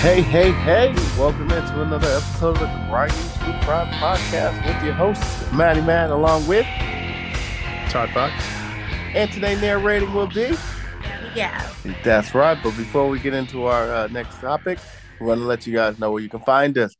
[0.00, 0.94] Hey, hey, hey!
[1.18, 6.10] Welcome into another episode of the Grinding True Crime Podcast with your host, Matty Man,
[6.10, 6.64] along with,
[7.90, 8.32] Todd Fox?
[9.16, 10.56] and today narrating will be.
[11.34, 11.68] Yeah.
[12.04, 12.56] That's right.
[12.62, 14.78] But before we get into our uh, next topic,
[15.20, 16.94] we want to let you guys know where you can find us.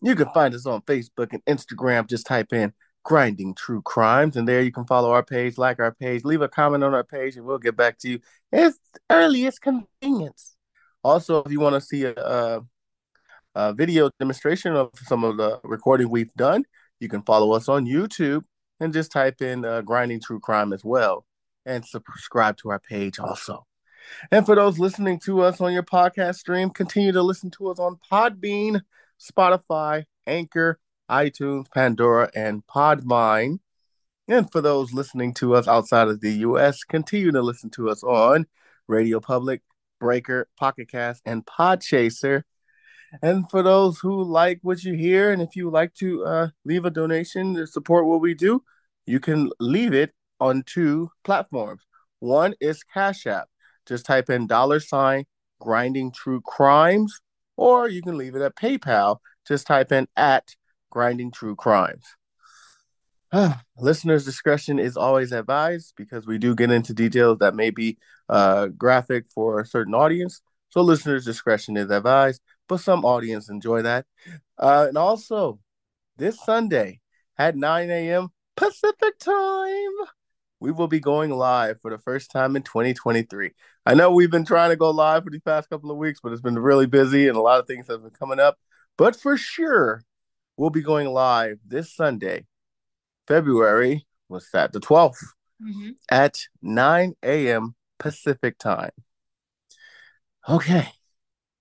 [0.00, 2.08] You can find us on Facebook and Instagram.
[2.08, 2.72] Just type in
[3.04, 6.48] Grinding True Crimes, and there you can follow our page, like our page, leave a
[6.48, 8.20] comment on our page, and we'll get back to you
[8.52, 8.78] as
[9.10, 10.54] early as convenience.
[11.04, 12.62] Also, if you want to see a,
[13.54, 16.64] a, video demonstration of some of the recording we've done,
[17.00, 18.42] you can follow us on YouTube
[18.80, 21.24] and just type in uh, Grinding True Crime as well,
[21.66, 23.66] and subscribe to our page also.
[24.30, 27.78] And for those listening to us on your podcast stream, continue to listen to us
[27.78, 28.80] on Podbean,
[29.20, 30.78] Spotify, Anchor,
[31.10, 33.58] iTunes, Pandora, and Podvine.
[34.28, 38.02] And for those listening to us outside of the US, continue to listen to us
[38.02, 38.46] on
[38.86, 39.62] Radio Public,
[39.98, 42.42] Breaker, Pocket Cast, and Podchaser.
[43.22, 46.84] And for those who like what you hear, and if you like to uh, leave
[46.84, 48.62] a donation to support what we do,
[49.06, 51.82] you can leave it on two platforms.
[52.20, 53.48] One is Cash App.
[53.86, 55.24] Just type in dollar sign
[55.60, 57.20] grinding true crimes,
[57.56, 59.18] or you can leave it at PayPal.
[59.46, 60.54] Just type in at
[60.90, 62.04] grinding true crimes.
[63.78, 68.68] Listeners' discretion is always advised because we do get into details that may be uh,
[68.68, 70.40] graphic for a certain audience.
[70.70, 74.06] So, listeners' discretion is advised, but some audience enjoy that.
[74.58, 75.60] Uh, and also,
[76.16, 77.00] this Sunday
[77.38, 78.28] at 9 a.m.
[78.56, 79.92] Pacific time,
[80.60, 83.52] we will be going live for the first time in 2023.
[83.86, 86.32] I know we've been trying to go live for the past couple of weeks, but
[86.32, 88.58] it's been really busy and a lot of things have been coming up.
[88.96, 90.02] But for sure,
[90.56, 92.46] we'll be going live this Sunday,
[93.28, 95.22] February, what's that, the 12th,
[95.60, 95.90] Mm-hmm.
[96.08, 97.74] at 9 a.m.
[97.98, 98.92] Pacific time.
[100.48, 100.88] Okay.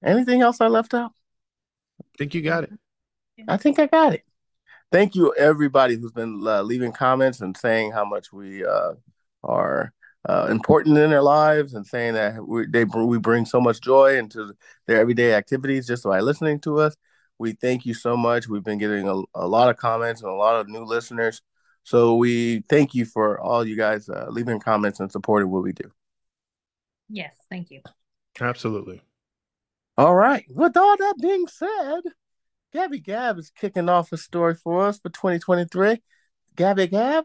[0.05, 1.13] Anything else I left out?
[1.99, 2.73] I think you got it.
[3.47, 4.23] I think I got it.
[4.91, 8.93] Thank you, everybody who's been uh, leaving comments and saying how much we uh,
[9.43, 9.91] are
[10.29, 14.17] uh, important in their lives and saying that we they we bring so much joy
[14.17, 14.53] into
[14.85, 16.95] their everyday activities just by listening to us.
[17.39, 18.47] We thank you so much.
[18.47, 21.41] We've been getting a, a lot of comments and a lot of new listeners.
[21.87, 25.71] So we thank you for all you guys uh, leaving comments and supporting what we
[25.71, 25.89] do.
[27.07, 27.79] Yes, thank you.
[28.41, 29.01] Absolutely.
[29.97, 30.43] All right.
[30.49, 32.01] With all that being said,
[32.73, 36.01] Gabby Gab is kicking off a story for us for 2023.
[36.57, 37.23] Gabby Gab,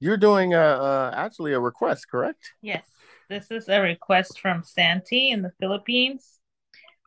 [0.00, 2.54] you're doing a, uh actually a request, correct?
[2.60, 2.84] Yes,
[3.28, 6.40] this is a request from Santi in the Philippines.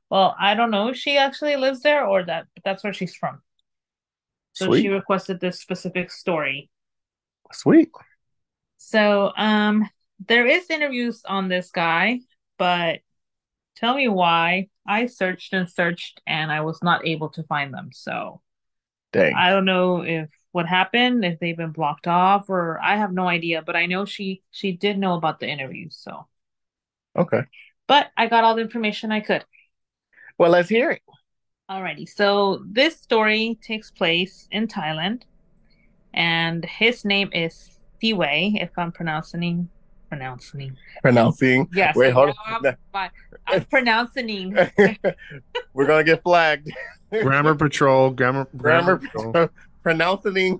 [0.09, 3.13] Well, I don't know if she actually lives there or that, but that's where she's
[3.13, 3.41] from.
[4.53, 4.81] So Sweet.
[4.81, 6.69] she requested this specific story.
[7.51, 7.91] Sweet.
[8.77, 9.89] So, um,
[10.27, 12.19] there is interviews on this guy,
[12.57, 12.99] but
[13.75, 14.69] tell me why.
[14.87, 17.89] I searched and searched and I was not able to find them.
[17.93, 18.41] So
[19.13, 19.33] Dang.
[19.35, 23.27] I don't know if what happened, if they've been blocked off, or I have no
[23.27, 23.61] idea.
[23.61, 25.97] But I know she she did know about the interviews.
[25.99, 26.27] So,
[27.15, 27.43] Okay.
[27.87, 29.45] but I got all the information I could.
[30.37, 31.01] Well, let's hear it.
[31.71, 35.21] Alrighty, so this story takes place in Thailand,
[36.13, 39.69] and his name is Thiwei, if I'm pronouncing
[40.09, 40.75] pronouncing.
[41.01, 41.69] Pronouncing.
[41.73, 42.65] Yes, Wait, hold on.
[42.65, 43.09] Um, I'm.
[43.47, 44.53] I'm pronouncing.
[45.73, 46.69] We're gonna get flagged.
[47.09, 49.47] Grammar Patrol, Grammar, Grammar Patrol.
[49.81, 50.59] pronouncing.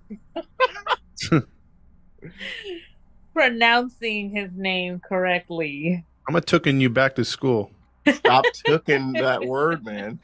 [3.34, 6.06] pronouncing his name correctly.
[6.30, 7.72] I'm a tooking you back to school.
[8.14, 10.18] Stop taking that word, man.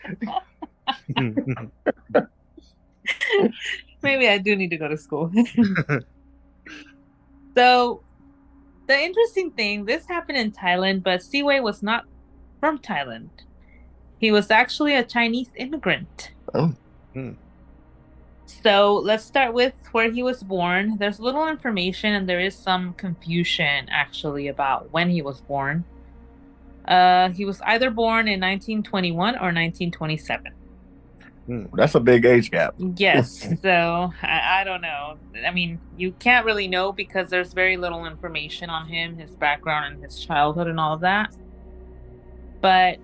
[4.04, 5.32] Maybe I do need to go to school.
[7.56, 8.02] so,
[8.88, 12.06] the interesting thing, this happened in Thailand, but Si Quey was not
[12.60, 13.30] from Thailand.
[14.20, 16.32] He was actually a Chinese immigrant.
[16.54, 16.74] Oh.
[17.14, 17.32] Hmm.
[18.46, 20.98] So, let's start with where he was born.
[20.98, 25.84] There's little information and there is some confusion actually about when he was born.
[26.88, 30.54] Uh, he was either born in 1921 or 1927.
[31.48, 32.76] Mm, that's a big age gap.
[32.98, 35.18] Yes, so I, I don't know.
[35.46, 39.94] I mean, you can't really know because there's very little information on him, his background,
[39.96, 41.34] and his childhood, and all of that.
[42.60, 42.98] But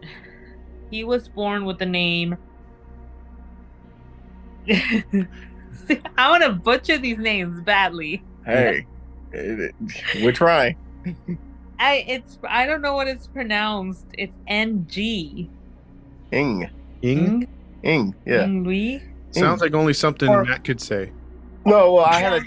[0.92, 2.36] he was born with the name.
[4.70, 8.24] I want to butcher these names badly.
[8.46, 8.86] Hey,
[9.32, 10.76] it- it- we're trying.
[11.80, 14.06] I it's I don't know what it's pronounced.
[14.18, 15.50] It's N G.
[16.32, 16.70] Ing,
[17.02, 17.48] Ing?
[17.84, 18.46] Ing, yeah.
[18.46, 19.02] Ing
[19.32, 21.12] Sounds like only something Or- Matt could say.
[21.66, 22.42] No, well, I had a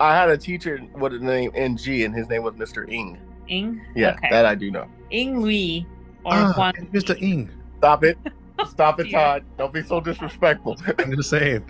[0.00, 2.88] I had a teacher with a name NG, and his name was Mr.
[2.90, 3.18] Ing.
[3.48, 3.80] Ing.
[3.94, 4.28] Yeah, Okay.
[4.30, 4.86] that I do know.
[5.10, 5.86] Ing Lee
[6.24, 6.72] or Ah, Juan.
[6.92, 7.20] Mr.
[7.22, 7.48] Ing.
[7.78, 8.18] Stop it.
[8.68, 9.44] Stop it, Todd.
[9.58, 10.76] Don't be so disrespectful.
[10.98, 11.64] I'm just saying.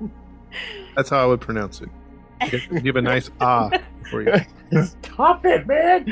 [0.96, 1.88] That's how I would pronounce it.
[2.50, 3.70] Give, give a nice ah
[4.10, 4.34] for you.
[4.84, 6.06] Stop it, man.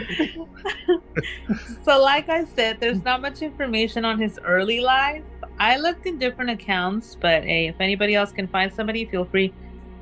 [1.85, 5.23] So, like I said, there's not much information on his early life.
[5.59, 9.53] I looked in different accounts, but hey, if anybody else can find somebody, feel free.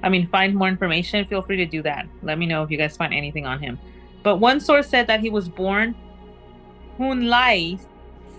[0.03, 1.25] I mean, find more information.
[1.27, 2.07] Feel free to do that.
[2.23, 3.79] Let me know if you guys find anything on him.
[4.23, 5.95] But one source said that he was born
[6.99, 7.81] Hunlai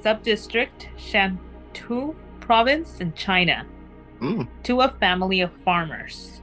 [0.04, 3.66] subdistrict, Shantou province in China,
[4.22, 4.48] Mm.
[4.64, 6.39] to a family of farmers.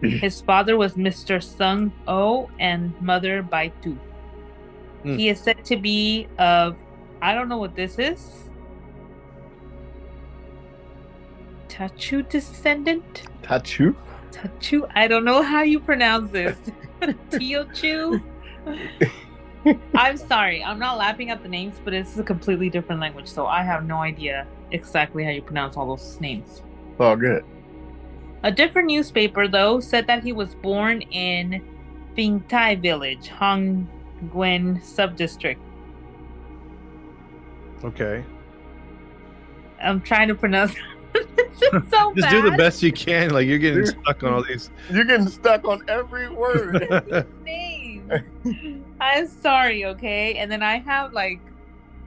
[0.02, 1.42] His father was Mr.
[1.42, 3.92] Sung O and mother Bai Tu.
[5.02, 5.16] Hmm.
[5.16, 6.76] He is said to be of,
[7.20, 8.48] I don't know what this is.
[11.68, 13.24] Tachu descendant?
[13.42, 13.94] Tachu?
[14.32, 14.90] Tachu?
[14.94, 16.56] I don't know how you pronounce this.
[17.30, 18.22] Teochew?
[19.94, 23.46] I'm sorry, I'm not laughing at the names, but it's a completely different language, so
[23.46, 26.62] I have no idea exactly how you pronounce all those names.
[26.98, 27.44] Oh, good.
[28.42, 31.62] A different newspaper, though, said that he was born in
[32.16, 35.58] Fingtai village, Hongguan subdistrict.
[37.84, 38.24] Okay.
[39.82, 40.74] I'm trying to pronounce.
[41.12, 42.30] this is so Just bad.
[42.30, 43.30] do the best you can.
[43.30, 43.98] Like you're getting Dude.
[44.02, 44.70] stuck on all these.
[44.90, 47.26] You're getting stuck on every word.
[47.44, 48.10] Name.
[49.00, 50.34] I'm sorry, okay.
[50.34, 51.40] And then I have like,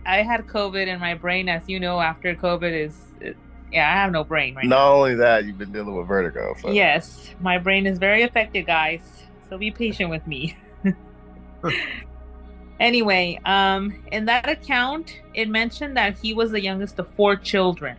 [0.06, 2.00] I had COVID in my brain, as you know.
[2.00, 3.13] After COVID is, it,
[3.74, 4.78] yeah, I have no brain right now.
[4.78, 6.56] Not only that, you've been dealing with vertigo.
[6.62, 6.70] So.
[6.70, 9.02] Yes, my brain is very affected, guys.
[9.50, 10.56] So be patient with me.
[12.80, 17.98] anyway, um, in that account, it mentioned that he was the youngest of four children,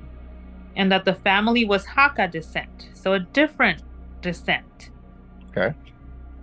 [0.76, 3.82] and that the family was Hakka descent, so a different
[4.22, 4.90] descent.
[5.50, 5.74] Okay.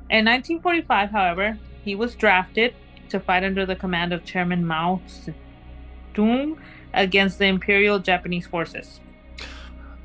[0.09, 2.75] In 1945, however, he was drafted
[3.09, 6.57] to fight under the command of Chairman Mao Zedong
[6.93, 8.99] against the Imperial Japanese forces.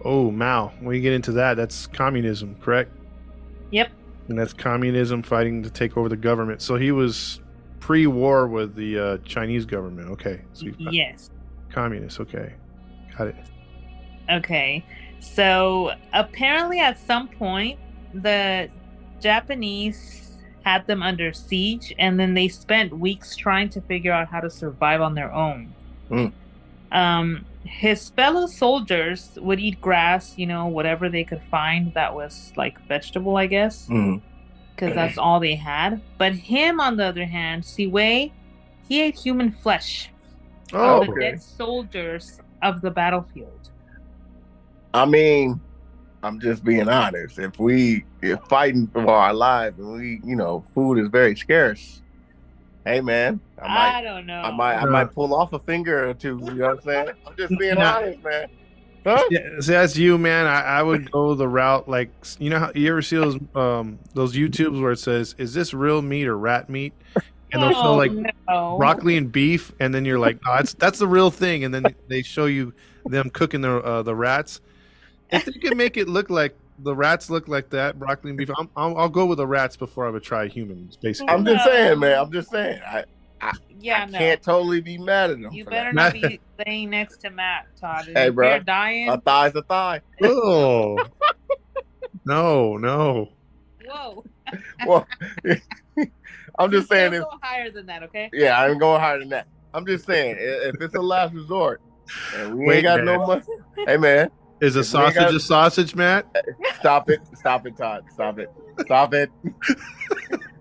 [0.06, 0.72] Oh, Mao.
[0.80, 2.92] When you get into that, that's communism, correct?
[3.72, 3.90] Yep.
[4.28, 6.62] And that's communism fighting to take over the government.
[6.62, 7.40] So he was
[7.80, 10.10] pre-war with the uh, Chinese government.
[10.10, 10.42] Okay.
[10.52, 11.30] So Yes.
[11.70, 12.20] communist.
[12.20, 12.54] Okay.
[13.18, 13.36] Got it.
[14.30, 14.84] Okay.
[15.20, 17.78] So apparently, at some point,
[18.14, 18.68] the
[19.20, 24.40] Japanese had them under siege, and then they spent weeks trying to figure out how
[24.40, 25.72] to survive on their own.
[26.10, 26.32] Mm.
[26.92, 32.52] Um, his fellow soldiers would eat grass, you know, whatever they could find that was
[32.56, 34.24] like vegetable, I guess, mm-hmm.
[34.74, 36.00] because that's all they had.
[36.18, 38.32] But him, on the other hand, Si Quey,
[38.88, 40.10] he ate human flesh
[40.72, 41.20] Oh, of the okay.
[41.20, 43.70] dead soldiers of the battlefield.
[44.92, 45.60] I mean,
[46.22, 47.38] I'm just being honest.
[47.38, 52.02] If we if fighting for our lives and we, you know, food is very scarce.
[52.84, 54.42] Hey man, I I, might don't know.
[54.42, 57.08] I might I might pull off a finger or two, you know what I'm saying?
[57.26, 57.96] I'm just being Yeah.
[57.96, 58.46] honest, man.
[59.04, 59.22] Huh?
[59.30, 60.46] Yeah, see, that's you, man.
[60.46, 63.98] I, I would go the route like you know how you ever see those um
[64.14, 66.92] those YouTubes where it says, "Is this real meat or rat meat?"
[67.52, 68.76] And they'll show Oh, like no.
[68.78, 71.94] broccoli and beef, and then you're like, "Oh, that's that's the real thing." And then
[72.08, 72.74] they show you
[73.06, 74.60] them cooking the uh, the rats.
[75.30, 78.50] If they can make it look like the rats look like that, broccoli and beef,
[78.58, 80.96] I'm, I'll, I'll go with the rats before I would try humans.
[81.00, 82.18] Basically, I'm just saying, man.
[82.18, 82.80] I'm just saying.
[82.84, 83.04] I,
[83.78, 84.18] Yeah, I no.
[84.18, 85.52] can't totally be mad at them.
[85.52, 85.94] You better that.
[85.94, 88.06] not be laying next to Matt, Todd.
[88.12, 88.48] Hey, bro.
[88.50, 90.00] you're dying, A thigh's a thigh.
[90.22, 90.98] oh
[92.24, 93.28] no, no.
[93.86, 94.24] whoa.
[94.86, 95.06] Well,
[96.58, 97.10] I'm just saying.
[97.12, 98.30] Don't If, go higher than that, okay?
[98.32, 99.48] yeah, I'm going higher than that.
[99.74, 101.80] I'm just saying, if it's a last resort,
[102.36, 103.06] and we Wait, ain't got man.
[103.18, 103.42] no money.
[103.86, 106.26] Hey, man, Is a If we ain't sausage got- a sausage, Matt?
[106.78, 108.50] stop it, stop it, Todd, stop it,
[108.80, 109.30] stop it.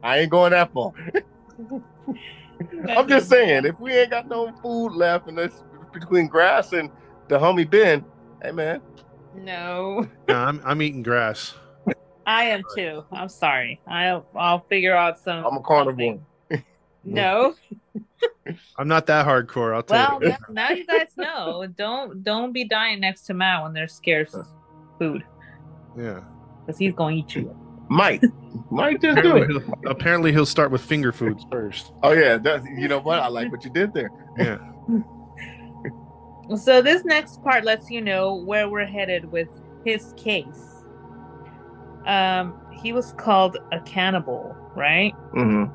[0.04, 0.92] I ain't going that far.
[2.90, 6.90] I'm just saying, if we ain't got no food left, and it's between grass and
[7.28, 8.04] the homie Ben,
[8.44, 8.82] hey man,
[9.36, 11.54] No, No, I'm I'm eating grass.
[12.28, 13.04] I am too.
[13.12, 13.80] I'm sorry.
[13.88, 15.46] I'll I'll figure out some.
[15.46, 16.20] I'm a carnivore.
[17.04, 17.54] No,
[18.78, 19.76] I'm not that hardcore.
[19.76, 20.30] I'll tell Well, you.
[20.30, 21.68] now, now you guys know.
[21.78, 24.36] Don't don't be dying next to Matt when there's scarce
[24.98, 25.24] food,
[25.96, 26.22] Yeah.
[26.66, 27.56] because he's gonna eat you.
[27.88, 28.24] Might,
[28.72, 29.50] Mike, just do it.
[29.50, 31.94] he'll, apparently he'll start with finger foods first.
[32.04, 33.20] Oh yeah, that's, you know what?
[33.20, 34.10] I like what you did there.
[34.38, 34.58] Yeah.
[36.58, 39.50] So this next part lets you know where we're headed with
[39.84, 40.84] his case.
[42.06, 45.14] Um, he was called a cannibal, right?
[45.34, 45.72] Mm-hmm.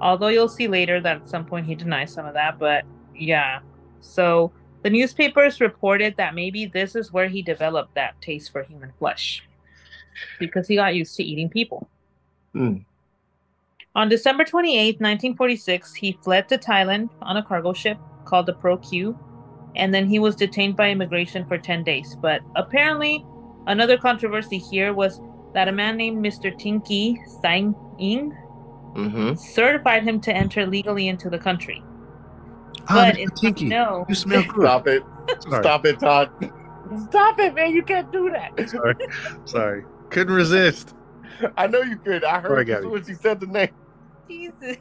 [0.00, 3.60] Although you'll see later that at some point he denies some of that, but yeah.
[4.00, 4.52] So
[4.82, 9.44] the newspapers reported that maybe this is where he developed that taste for human flesh
[10.38, 11.88] because he got used to eating people.
[12.54, 12.84] Mm.
[13.94, 18.76] On December 28, 1946, he fled to Thailand on a cargo ship called the Pro
[18.76, 19.18] Q,
[19.76, 22.16] and then he was detained by immigration for 10 days.
[22.20, 23.24] But apparently,
[23.66, 25.20] another controversy here was
[25.54, 26.56] that a man named Mr.
[26.56, 28.36] Tinky Sang Ing
[28.96, 29.34] Mm-hmm.
[29.36, 31.80] certified him to enter legally into the country.
[32.88, 34.04] Ah, But it's Tinky, no.
[34.08, 34.62] you smell good.
[34.64, 35.04] Stop it.
[35.48, 35.62] Sorry.
[35.62, 36.30] Stop it, Todd.
[37.08, 37.72] Stop it, man.
[37.72, 38.68] You can't do that.
[38.68, 38.94] Sorry.
[39.44, 39.84] Sorry.
[40.10, 40.94] Couldn't resist.
[41.56, 42.24] I know you could.
[42.24, 42.82] I heard as Gabby.
[42.82, 43.70] soon as he said the name.
[44.28, 44.76] Jesus.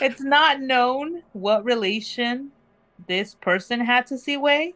[0.00, 2.50] it's not known what relation
[3.06, 4.74] this person had to Si Quey.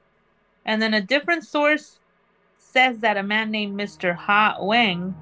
[0.65, 1.99] And then a different source
[2.59, 4.15] says that a man named Mr.
[4.15, 5.15] Ha Wang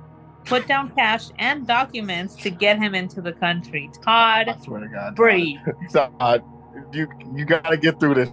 [0.45, 3.91] put down cash and documents to get him into the country.
[4.03, 5.17] Todd, I swear to God.
[5.17, 5.59] breathe.
[5.93, 6.45] Todd, Todd,
[6.93, 8.31] you you gotta get through this.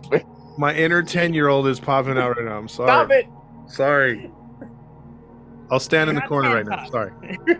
[0.57, 2.57] My inner 10 year old is popping out right now.
[2.57, 2.89] I'm sorry.
[2.89, 3.27] Stop it.
[3.67, 4.31] Sorry.
[5.69, 6.89] I'll stand in the corner right 10 now.
[6.89, 7.11] Sorry.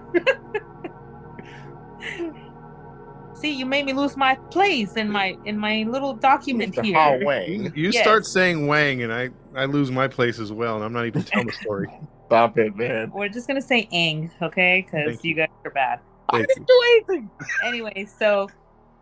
[3.34, 6.84] See, you made me lose my place in my in my little document Mr.
[6.84, 6.96] here.
[6.98, 7.72] Ha You, Wang.
[7.76, 8.02] you Yes.
[8.02, 11.24] start saying Wang, and I, I lose my place as well, and I'm not even
[11.24, 11.88] telling the story.
[12.28, 13.12] Stop it, man.
[13.14, 14.82] We're just gonna say Ang, okay?
[14.86, 16.00] Because Thank you guys are bad.
[16.30, 17.30] I didn't do anything.
[17.64, 18.50] anyway, so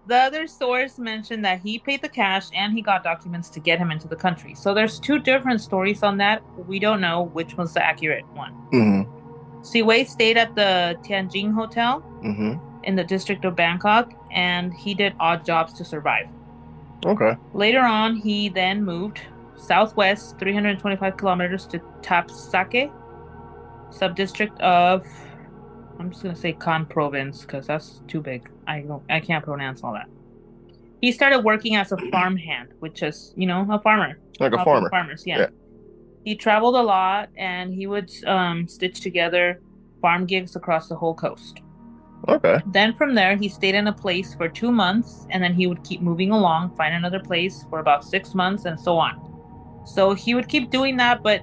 [0.07, 3.79] the other source mentioned that he paid the cash and he got documents to get
[3.79, 4.53] him into the country.
[4.53, 6.43] So there's two different stories on that.
[6.67, 8.53] We don't know which was the accurate one.
[8.71, 9.63] Mm-hmm.
[9.63, 12.83] Si Quey stayed at the Tianjin Hotel Mm-hmm.
[12.83, 16.27] in the district of Bangkok and he did odd jobs to survive.
[17.05, 17.35] Okay.
[17.53, 19.21] Later on, he then moved
[19.55, 22.91] southwest 325 kilometers to Tapsake,
[23.89, 25.05] subdistrict of
[25.99, 28.49] I'm just gonna say Khan province because that's too big.
[28.67, 30.07] I don't I can't pronounce all that.
[31.01, 34.89] He started working as a farmhand, which is you know a farmer, Like a farmer.
[34.89, 35.23] farmers.
[35.25, 35.39] Yeah.
[35.39, 35.47] Yeah.
[36.23, 39.61] He traveled a lot and he would um, stitch together
[40.01, 41.61] farm gigs across the whole coast.
[42.27, 42.59] Okay.
[42.67, 45.83] Then from there, he stayed in a place for two months, and then he would
[45.83, 49.13] keep moving along, find another place for about six months, and so on.
[49.85, 51.41] So he would keep doing that, but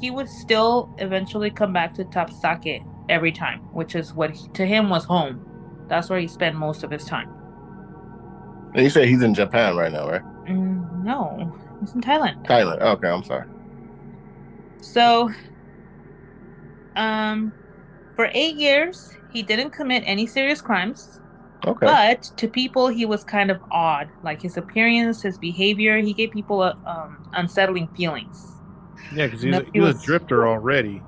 [0.00, 4.64] he would still eventually come back to Tapsake every time, which is what he, to
[4.64, 5.44] him was home.
[5.92, 7.28] That's where he spent most of his time.
[8.74, 10.22] And you say he's in Japan right now, right?
[10.48, 12.46] Mm, no, he's in Thailand.
[12.46, 12.80] Thailand.
[12.80, 13.46] Okay, I'm sorry.
[14.80, 15.30] So,
[16.96, 17.52] um,
[18.16, 21.20] for eight years, he didn't commit any serious crimes.
[21.66, 21.84] Okay.
[21.84, 24.08] But to people, he was kind of odd.
[24.24, 28.50] Like his appearance, his behavior, he gave people a, um, unsettling feelings.
[29.14, 31.02] Yeah, because he's, No, he he was a drifter already,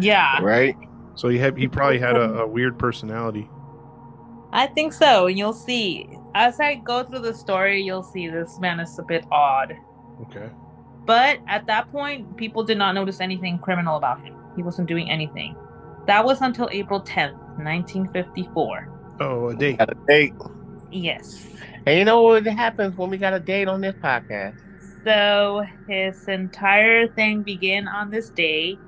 [0.00, 0.76] Yeah, right.
[1.16, 3.50] so he had he probably had a, a weird personality.
[4.54, 5.26] I think so.
[5.26, 6.08] And you'll see.
[6.36, 9.76] As I go through the story, you'll see this man is a bit odd.
[10.22, 10.48] Okay.
[11.04, 14.34] But at that point, people did not notice anything criminal about him.
[14.56, 15.56] He wasn't doing anything.
[16.06, 19.16] That was until April 10th, 1954.
[19.20, 19.78] Oh, a date.
[19.78, 20.32] Got a date.
[20.90, 21.46] Yes.
[21.86, 24.56] And you know what happens when we got a date on this podcast?
[25.04, 28.78] So his entire thing began on this day,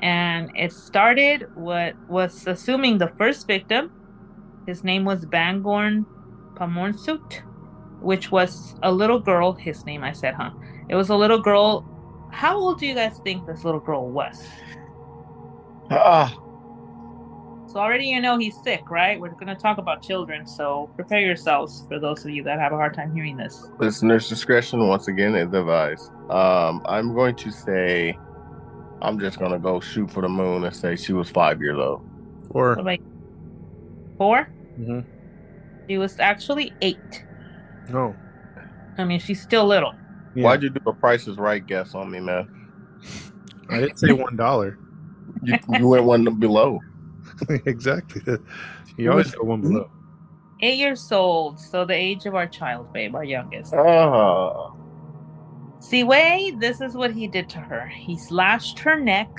[0.00, 3.92] and it started what was assuming the first victim.
[4.66, 6.04] His name was Bangorn
[6.54, 7.40] Pamornsut,
[8.00, 9.52] which was a little girl.
[9.52, 10.50] His name, I said, huh?
[10.88, 11.84] It was a little girl.
[12.32, 14.46] How old do you guys think this little girl was?
[15.90, 16.32] Ah,
[17.66, 19.18] So already you know he's sick, right?
[19.20, 22.76] We're gonna talk about children, so prepare yourselves for those of you that have a
[22.76, 23.68] hard time hearing this.
[23.78, 26.10] listener's discretion once again is advised.
[26.30, 28.16] Um, I'm going to say,
[29.02, 32.08] I'm just gonna go shoot for the moon and say she was five years old.
[32.50, 32.76] Or
[34.20, 34.54] What about you?
[34.78, 34.94] four?
[34.94, 35.04] Mhm.
[35.88, 37.24] She was actually eight.
[37.88, 38.14] no.
[38.98, 39.94] I mean, she's still little.
[40.34, 40.44] Yeah.
[40.44, 42.48] Why'd you do a Price is Right guess on me, man?
[43.70, 44.78] I didn't say one dollar.
[45.42, 46.80] You, you went one below.
[47.66, 48.20] exactly.
[48.98, 49.90] You always go one below.
[50.60, 53.72] Eight years old, so the age of our child, babe, our youngest.
[53.72, 54.76] Oh,
[55.78, 57.86] See, Way, this is what he did to her.
[57.88, 59.30] He slashed her neck,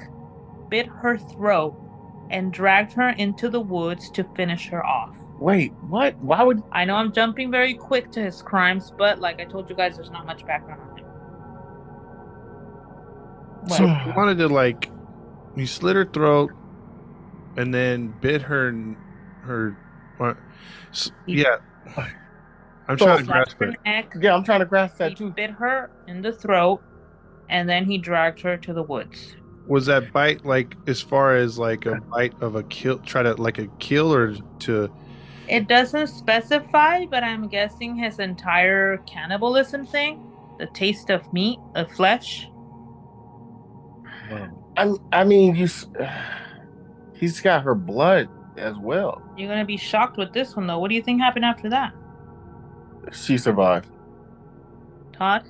[0.70, 1.76] bit her throat,
[2.32, 5.16] and dragged her into the woods to finish her off.
[5.40, 6.18] Wait, what?
[6.20, 6.62] Why would?
[6.72, 9.96] I know I'm jumping very quick to his crimes, but like I told you guys,
[9.96, 11.06] there's not much background on him.
[13.70, 14.90] So he wanted to like,
[15.56, 16.52] he slit her throat,
[17.58, 18.72] and then bit her,
[19.42, 19.78] her,
[20.20, 20.38] or,
[20.92, 21.58] s- yeah.
[22.88, 23.80] I'm So- trying to grasp her it.
[23.86, 25.30] neck, Yeah, I'm trying to grasp that he too.
[25.32, 26.82] bit her in the throat,
[27.50, 29.36] and then he dragged her to the woods.
[29.68, 33.00] Was that bite like as far as like a bite of a kill?
[33.00, 34.92] Try to like a kill or to?
[35.48, 40.24] It doesn't specify, but I'm guessing his entire cannibalism thing,
[40.60, 42.48] the taste of meat, of flesh.
[44.78, 49.22] I, I mean, you—he's got her blood as well.
[49.38, 50.80] You're gonna be shocked with this one though.
[50.80, 51.94] What do you think happened after that,
[53.12, 53.90] She survived.
[55.14, 55.48] Todd?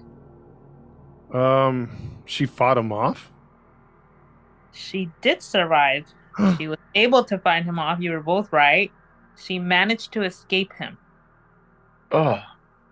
[1.32, 3.31] Um, she fought him off.
[4.74, 6.06] She did survive.
[6.58, 8.00] she was able to find him off.
[8.00, 8.92] You were both right.
[9.38, 10.98] She managed to escape him.
[12.12, 12.42] Oh,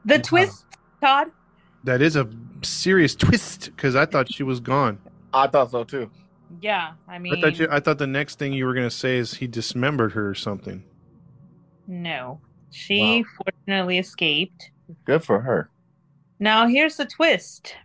[0.05, 0.65] The twist,
[1.01, 1.27] Todd.
[1.83, 2.29] That is a
[2.61, 4.99] serious twist because I thought she was gone.
[5.33, 6.09] I thought so too.
[6.61, 9.17] Yeah, I mean, I thought you, I thought the next thing you were gonna say
[9.17, 10.83] is he dismembered her or something.
[11.87, 12.41] no.
[12.71, 14.69] She fortunately escaped.
[15.05, 15.71] Good for her.
[16.39, 17.75] Now here's the twist.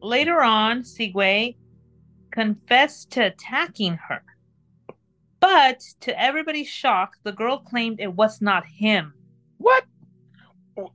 [0.00, 1.56] Later on, Si Quey
[2.30, 4.22] confessed to attacking her.
[5.40, 9.14] But to everybody's shock, the girl claimed it was not him
[9.58, 9.84] What?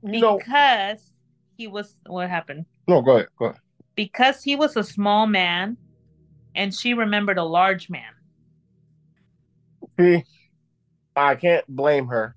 [0.02, 1.12] Know, because
[1.56, 2.66] he was what happened?
[2.88, 3.28] no, go ahead.
[3.38, 3.60] Go ahead.
[3.96, 5.76] Because he was a small man
[6.54, 8.12] and she remembered a large man.
[9.98, 10.24] See,
[11.16, 12.36] I can't blame her,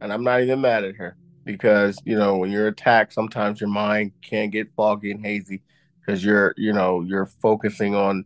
[0.00, 3.70] and I'm not even mad at her because you know when you're attacked, sometimes your
[3.70, 5.62] mind can get foggy and hazy
[6.04, 8.24] because you're you know you're focusing on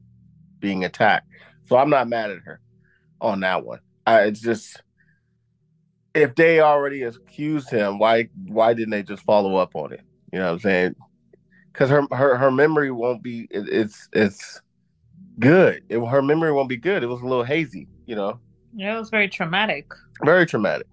[0.61, 1.28] being attacked.
[1.66, 2.61] So I'm not mad at her
[3.21, 3.80] on that one.
[4.06, 4.83] I, it's just
[6.14, 10.00] if they already accused him, why why didn't they just follow up on it?
[10.33, 10.95] You know what I'm saying?
[11.73, 14.61] Because her her her memory won't be it, it's it's
[15.38, 15.83] good.
[15.88, 17.02] It, her memory won't be good.
[17.02, 18.40] It was a little hazy, you know,
[18.74, 19.92] Yeah, it was very traumatic.
[20.24, 20.87] very traumatic.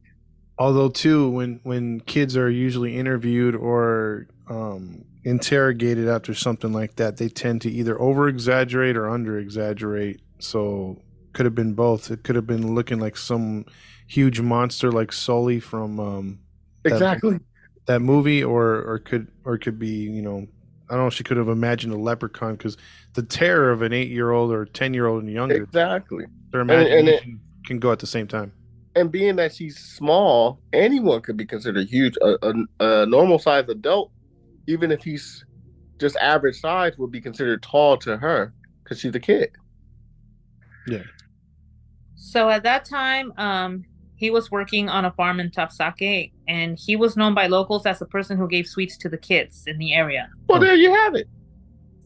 [0.57, 7.17] Although too, when when kids are usually interviewed or um, interrogated after something like that,
[7.17, 10.21] they tend to either over exaggerate or under exaggerate.
[10.39, 11.01] So
[11.33, 12.11] could have been both.
[12.11, 13.65] It could have been looking like some
[14.07, 16.39] huge monster like Sully from um,
[16.83, 17.39] That- Exactly.
[17.85, 20.45] that movie, or or could or could be you know
[20.89, 21.09] I don't know.
[21.09, 22.77] She could have imagined a leprechaun because
[23.13, 26.25] the terror of an eight year old or ten year old and younger, Exactly.
[26.51, 28.51] their and it- imagination can go at the same time.
[28.95, 32.15] And being that she's small, anyone could be considered huge.
[32.21, 32.53] A, a,
[33.01, 34.11] a normal sized adult,
[34.67, 35.45] even if he's
[35.99, 39.51] just average size, would be considered tall to her because she's a kid.
[40.87, 41.03] Yeah.
[42.15, 43.83] So at that time, um,
[44.15, 47.99] he was working on a farm in Tapsake, and he was known by locals as
[47.99, 50.29] the person who gave sweets to the kids in the area.
[50.47, 51.27] Well, there you have it.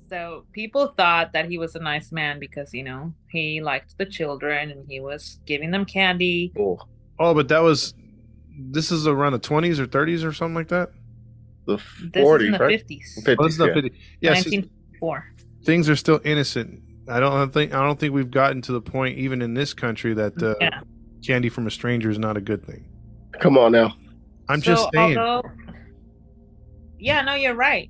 [0.10, 4.06] So people thought that he was a nice man because you know he liked the
[4.06, 6.54] children and he was giving them candy.
[6.58, 6.80] Oh,
[7.20, 7.94] Oh, but that was
[8.72, 10.90] this is around the twenties or thirties or something like that.
[11.68, 11.84] The This
[12.16, 12.80] is 40s, the right?
[12.80, 13.74] fifties, 50s, Oh, this is the yeah.
[13.74, 13.92] 50.
[14.22, 15.26] Yeah, see, nineteen four.
[15.64, 16.82] things are still innocent.
[17.10, 20.14] I don't think I don't think we've gotten to the point even in this country
[20.16, 20.82] that uh, Yeah.
[21.26, 22.86] candy from a stranger is not a good thing.
[23.40, 23.96] Come on now.
[24.50, 25.18] I'm just saying.
[25.18, 25.50] Although,
[27.00, 27.90] yeah, no, you're right.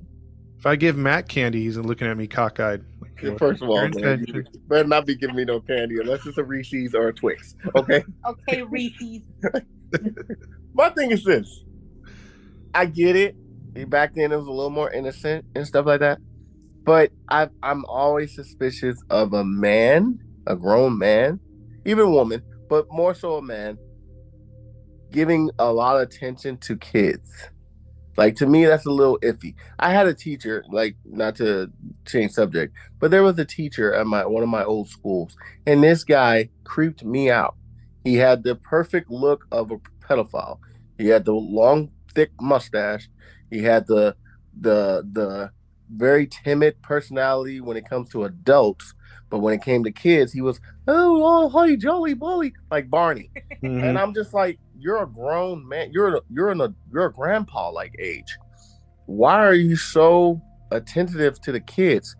[0.57, 2.83] If I give Matt candy, he's looking at me cockeyed.
[2.99, 6.25] Like, First of all, your man, you better not be giving me no candy unless
[6.25, 7.55] it's a Reese's or a Twix.
[7.75, 8.03] Okay.
[8.27, 9.21] Okay, Reese's.
[10.73, 11.63] My thing is this.
[12.73, 13.35] I get it.
[13.85, 16.19] Back then, it was a little more innocent and stuff like that.
[16.83, 21.39] But I, I'm always suspicious of a man, a grown man,
[21.85, 23.77] even a woman, but more so a man,
[25.11, 27.49] giving a lot of attention to kids.
[28.17, 29.53] Like to me, that's a little iffy.
[29.77, 31.71] I had a teacher, like not to
[32.07, 35.35] change subject, but there was a teacher at my one of my old schools,
[35.67, 37.55] and this guy creeped me out.
[38.03, 40.59] He had the perfect look of a pedophile.
[40.97, 43.07] He had the long, thick mustache.
[43.49, 44.15] He had the
[44.59, 45.51] the the
[45.95, 48.93] very timid personality when it comes to adults,
[49.29, 53.29] but when it came to kids, he was oh, oh hi jolly bully like Barney.
[53.63, 53.83] Mhm.
[53.83, 55.91] And I'm just like, you're a grown man.
[55.91, 58.37] You're you're in a you're a grandpa like age.
[59.05, 62.15] Why are you so attentive to the kids?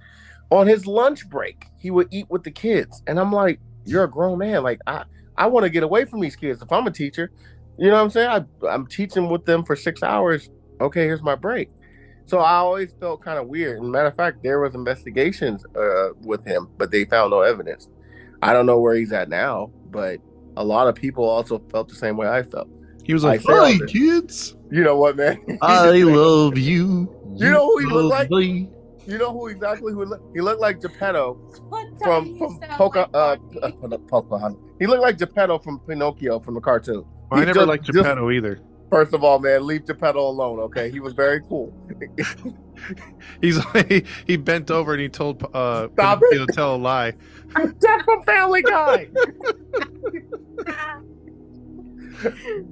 [0.49, 4.09] On his lunch break, he would eat with the kids, and I'm like, you're a
[4.09, 4.63] grown man.
[4.63, 5.03] Like I
[5.37, 6.61] I want to get away from these kids.
[6.61, 7.31] If I'm a teacher,
[7.77, 8.29] you know what I'm saying?
[8.29, 10.49] I, I'm teaching with them for six hours.
[10.81, 11.69] Okay, here's my break.
[12.25, 13.81] So I always felt kind of weird.
[13.81, 17.87] And matter of fact, there was investigations uh, with him, but they found no evidence.
[18.41, 20.19] I don't know where he's at now, but
[20.57, 22.67] a lot of people also felt the same way I felt.
[23.05, 25.39] He was like, I "Hey kids, You know what, man?
[25.61, 28.29] I love you." You know who he looked like?
[28.29, 28.69] me."
[29.07, 30.35] You know who exactly who he looked?
[30.35, 33.59] He looked like Geppetto from from you Poca, like uh, Barbie?
[33.95, 34.59] uh, Pocahontas.
[34.79, 37.05] He looked like Geppetto from Pinocchio from the cartoon.
[37.31, 38.59] I never just- liked just- Geppetto either.
[38.89, 40.59] First of all, man, leave Geppetto alone.
[40.59, 41.73] Okay, he was very cool.
[43.41, 47.13] He's he, he bent over and he told uh Stop Pinocchio to tell a lie.
[47.53, 49.09] That's from Family Guy.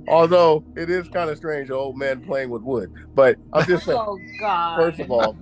[0.08, 2.92] Although it is kind of strange, an old man playing with wood.
[3.14, 4.00] But I'm just saying.
[4.00, 4.78] oh God!
[4.78, 5.38] First of all,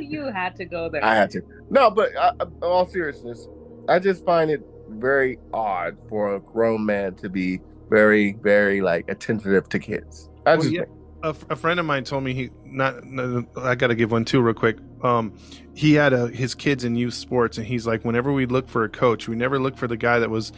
[0.00, 1.04] you had to go there.
[1.04, 1.42] I had to.
[1.70, 3.48] No, but uh, in all seriousness,
[3.88, 9.08] I just find it very odd for a grown man to be very, very like
[9.08, 10.28] attentive to kids.
[10.46, 10.82] I Well, just yeah.
[11.22, 13.02] A, f- a friend of mine told me he not.
[13.04, 14.76] no, I got to give one too real quick.
[15.02, 15.34] Um,
[15.74, 18.84] he had a, his kids in youth sports, and he's like, whenever we look for
[18.84, 20.52] a coach, we never look for the guy that was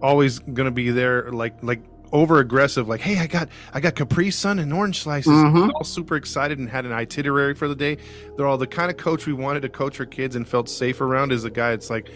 [0.00, 2.88] always going to be there, like like over aggressive.
[2.88, 5.30] Like, hey, I got I got Capri Sun and orange slices.
[5.30, 5.70] Mhm.
[5.74, 7.98] All super excited and had an itinerary for the day.
[8.36, 11.02] They're all the kind of coach we wanted to coach our kids and felt safe
[11.02, 11.32] around.
[11.32, 11.72] Is a guy.
[11.72, 12.10] It's like.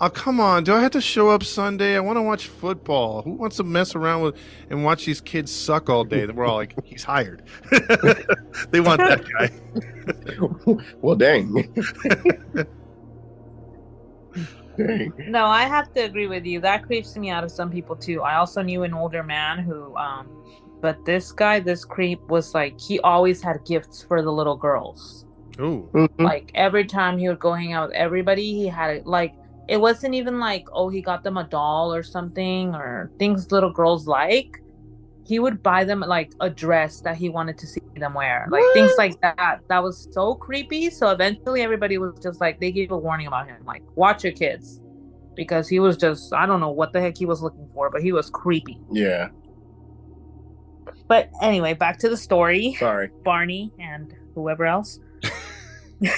[0.00, 0.62] Oh come on!
[0.62, 1.96] Do I have to show up Sunday?
[1.96, 3.22] I want to watch football.
[3.22, 4.36] Who wants to mess around with
[4.70, 6.24] and watch these kids suck all day?
[6.26, 7.42] We're all like, he's hired.
[8.70, 9.50] they want that guy.
[11.00, 11.52] well, dang.
[14.76, 15.12] dang.
[15.26, 16.60] No, I have to agree with you.
[16.60, 18.22] That creeps me out of some people too.
[18.22, 20.28] I also knew an older man who, um,
[20.80, 25.26] but this guy, this creep, was like he always had gifts for the little girls.
[25.60, 26.20] Ooh, Mhm.
[26.20, 29.06] Like every time he would go hang out with everybody, he had it.
[29.06, 29.34] Like
[29.68, 33.70] it wasn't even like, oh, he got them a doll or something or things little
[33.70, 34.62] girls like.
[35.26, 38.64] He would buy them like a dress that he wanted to see them wear, like
[38.72, 39.60] things like that.
[39.68, 40.88] That was so creepy.
[40.88, 44.32] So eventually, everybody was just like, they gave a warning about him, like, watch your
[44.32, 44.80] kids,
[45.34, 48.02] because he was just, I don't know what the heck he was looking for, but
[48.02, 48.80] he was creepy.
[48.90, 49.28] Yeah.
[51.08, 52.74] But anyway, back to the story.
[52.78, 53.10] Sorry.
[53.22, 54.98] Barney and whoever else.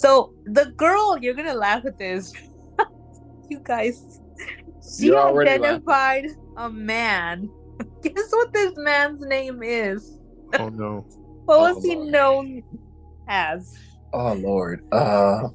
[0.00, 2.32] so the girl, you're gonna laugh at this.
[3.50, 4.20] you guys,
[4.96, 7.48] she You're identified a man.
[8.02, 10.20] Guess what this man's name is?
[10.58, 11.06] oh no.
[11.48, 12.08] What Oh, was he Lord.
[12.10, 12.62] known
[13.26, 13.74] as?
[14.12, 14.84] Oh Lord.
[14.92, 15.48] Uh,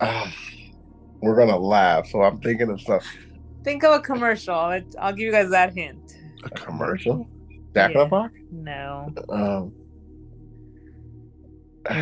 [0.00, 0.32] ah,
[1.22, 3.04] we're gonna laugh, so I'm thinking of stuff.
[3.64, 4.54] Think of a commercial.
[4.54, 6.16] I'll give you guys that hint.
[6.44, 7.26] A commercial.
[7.74, 8.28] Jack Yeah.
[8.50, 9.14] No.
[9.30, 9.72] Um,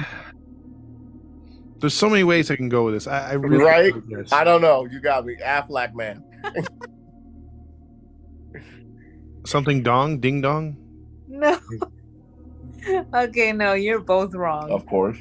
[1.80, 3.06] There's so many ways I can go with this.
[3.06, 3.94] I, I really Right?
[4.08, 4.32] Yes.
[4.32, 4.84] I don't know.
[4.86, 5.36] You got me.
[5.36, 6.24] Affleck man.
[9.46, 10.76] Something dong, ding dong.
[11.28, 11.60] No.
[13.14, 14.70] okay, no, you're both wrong.
[14.70, 15.18] Of course.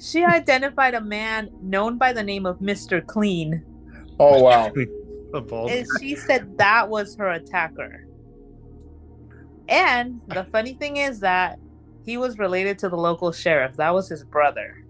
[0.00, 3.06] She identified a man known by the name of Mr.
[3.06, 3.62] Clean,
[4.18, 4.72] Oh wow.
[5.34, 8.06] And she said that was her attacker.
[9.68, 11.58] And the funny thing is that
[12.08, 13.76] he was related to the local sheriff.
[13.76, 14.82] That was his brother.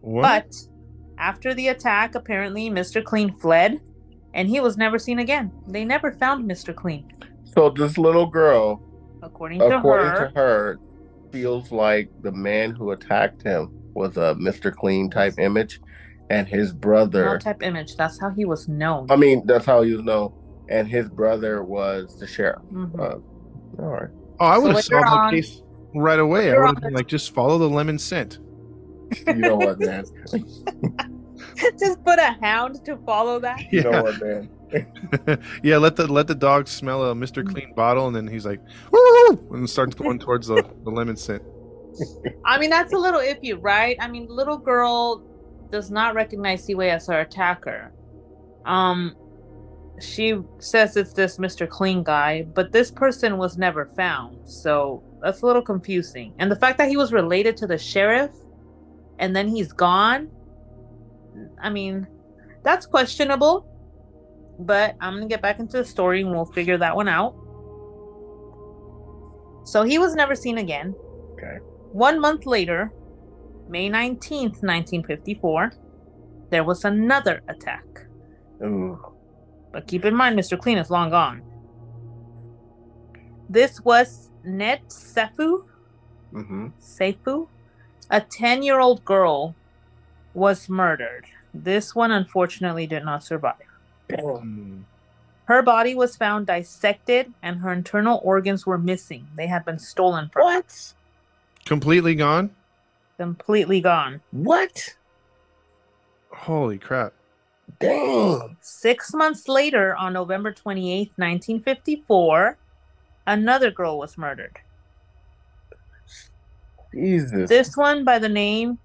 [0.00, 0.22] What?
[0.22, 0.54] But
[1.18, 3.04] after the attack, apparently Mr.
[3.04, 3.82] Clean fled
[4.32, 5.52] and he was never seen again.
[5.68, 6.74] They never found Mr.
[6.74, 7.06] Clean.
[7.44, 8.82] So this little girl,
[9.22, 10.78] According to according her, to her,
[11.30, 14.74] feels like the man who attacked him was a Mr.
[14.74, 15.80] Clean type image,
[16.30, 17.24] and his brother.
[17.26, 17.96] no type image.
[17.96, 19.10] That's how he was known.
[19.10, 20.34] I mean, that's how you know.
[20.70, 22.62] And his brother was the sheriff.
[22.72, 22.98] Mhm.
[22.98, 24.08] Uh, all right.
[24.40, 25.62] oh, I would have solved the case
[25.96, 26.52] right away.
[26.52, 28.38] I would have been like, just follow the lemon scent.
[29.26, 30.04] You know what, man?
[31.78, 33.60] Just put a hound to follow that.
[33.72, 34.50] You know Yeah, what, man?
[35.62, 35.76] yeah.
[35.76, 39.48] Let the let the dog smell a Mister Clean bottle, and then he's like, woo,
[39.52, 41.42] and starts going towards the, the lemon scent.
[42.44, 43.96] I mean, that's a little iffy, right?
[44.00, 45.22] I mean, little girl
[45.70, 47.92] does not recognize Si Quey as her attacker.
[48.64, 49.14] Um,
[50.00, 51.68] she says it's this Mr.
[51.68, 56.34] Clean guy, but this person was never found, so that's a little confusing.
[56.38, 58.32] And the fact that he was related to the sheriff,
[59.18, 60.30] and then he's gone.
[61.62, 62.06] I mean,
[62.62, 63.66] that's questionable.
[64.58, 67.34] But I'm gonna get back into the story, and we'll figure that one out.
[69.64, 70.94] So he was never seen again.
[71.32, 71.58] Okay.
[71.92, 72.92] One month later,
[73.68, 75.72] May 19th, 1954,
[76.50, 77.84] there was another attack.
[78.62, 78.98] Ooh.
[79.72, 80.58] But keep in mind, Mr.
[80.58, 81.42] Clean is long gone.
[83.48, 85.64] This was Net Sefu,
[86.32, 86.66] Mm-hmm.
[86.80, 87.48] Seifu,
[88.10, 89.54] a 10 year old girl,
[90.34, 91.24] was murdered.
[91.54, 93.54] This one unfortunately did not survive.
[94.10, 94.80] Hmm.
[95.46, 99.28] Her body was found dissected and her internal organs were missing.
[99.36, 100.54] They had been stolen from her.
[100.56, 100.92] What?
[101.64, 102.50] Completely gone.
[103.16, 104.20] Completely gone.
[104.32, 104.96] What?
[106.30, 107.14] Holy crap!
[107.80, 108.56] Dang.
[108.60, 112.58] Six months later, on November 28th, 1954,
[113.26, 114.58] another girl was murdered.
[116.94, 117.48] Jesus.
[117.48, 118.78] This one by the name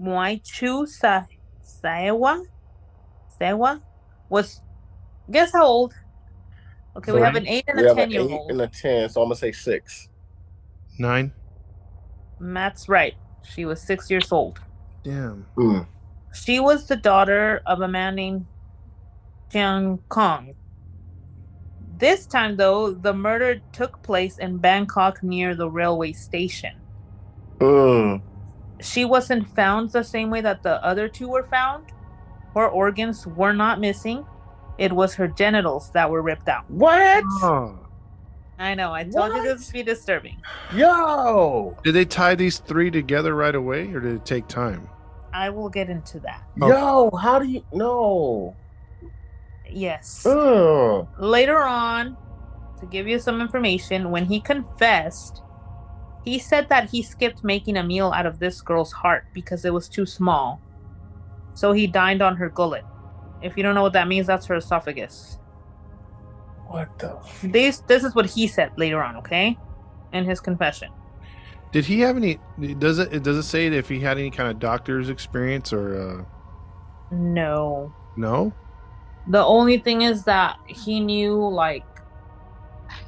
[0.00, 1.24] Moichu Sa-
[1.62, 2.42] Saewa,
[3.40, 3.80] Saewa
[4.28, 4.60] was,
[5.30, 5.94] guess how old?
[6.96, 8.50] Okay, we have an eight and we a have 10 an year eight old.
[8.50, 10.08] and a ten, so I'm gonna say six.
[10.98, 11.32] Nine.
[12.40, 13.14] Matt's right.
[13.42, 14.58] She was six years old.
[15.04, 15.46] Damn.
[15.56, 15.86] Mm.
[16.32, 18.46] She was the daughter of a man named
[19.52, 20.54] Jiang Kong.
[21.98, 26.74] This time, though, the murder took place in Bangkok near the railway station.
[27.58, 28.22] Mm.
[28.80, 31.92] She wasn't found the same way that the other two were found.
[32.54, 34.24] Her organs were not missing.
[34.78, 36.70] It was her genitals that were ripped out.
[36.70, 37.22] What?
[37.42, 37.78] Oh.
[38.58, 40.40] I know, I told you this would be disturbing.
[40.74, 41.76] Yo.
[41.82, 44.88] Did they tie these three together right away, or did it take time?
[45.32, 46.42] I will get into that.
[46.60, 46.68] Oh.
[46.68, 48.56] Yo, how do you know?
[49.68, 50.26] Yes.
[50.26, 51.06] Ugh.
[51.18, 52.16] Later on,
[52.80, 55.42] to give you some information, when he confessed,
[56.24, 59.72] he said that he skipped making a meal out of this girl's heart because it
[59.72, 60.60] was too small.
[61.54, 62.84] So he dined on her gullet.
[63.42, 65.38] If you don't know what that means, that's her esophagus.
[66.66, 67.16] What the?
[67.16, 69.58] F- This this is what he said later on, okay?
[70.12, 70.90] In his confession.
[71.72, 72.38] Did he have any?
[72.78, 73.22] Does it?
[73.22, 77.92] Does it say if he had any kind of doctor's experience or uh, No.
[78.16, 78.52] no?
[79.28, 81.84] The only thing is that he knew like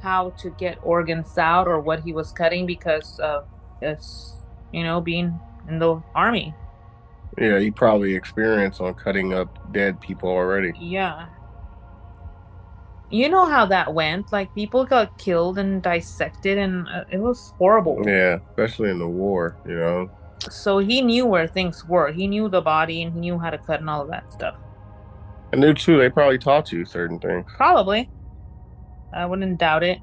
[0.01, 3.45] how to get organs out or what he was cutting because of
[3.81, 4.33] his,
[4.71, 6.53] you know, being in the army.
[7.37, 10.71] yeah, he probably experienced on cutting up dead people already.
[10.79, 11.27] Yeah.
[13.13, 14.31] You know how that went.
[14.33, 18.01] Like people got killed and dissected, and uh, it was horrible.
[18.03, 20.09] Yeah, especially in the war, you know.
[20.49, 22.11] So he knew where things were.
[22.11, 24.55] He knew the body, and he knew how to cut and all of that stuff.
[25.51, 27.45] And they too, they probably taught you certain things.
[27.55, 28.09] Probably.
[29.13, 29.99] I wouldn't doubt it.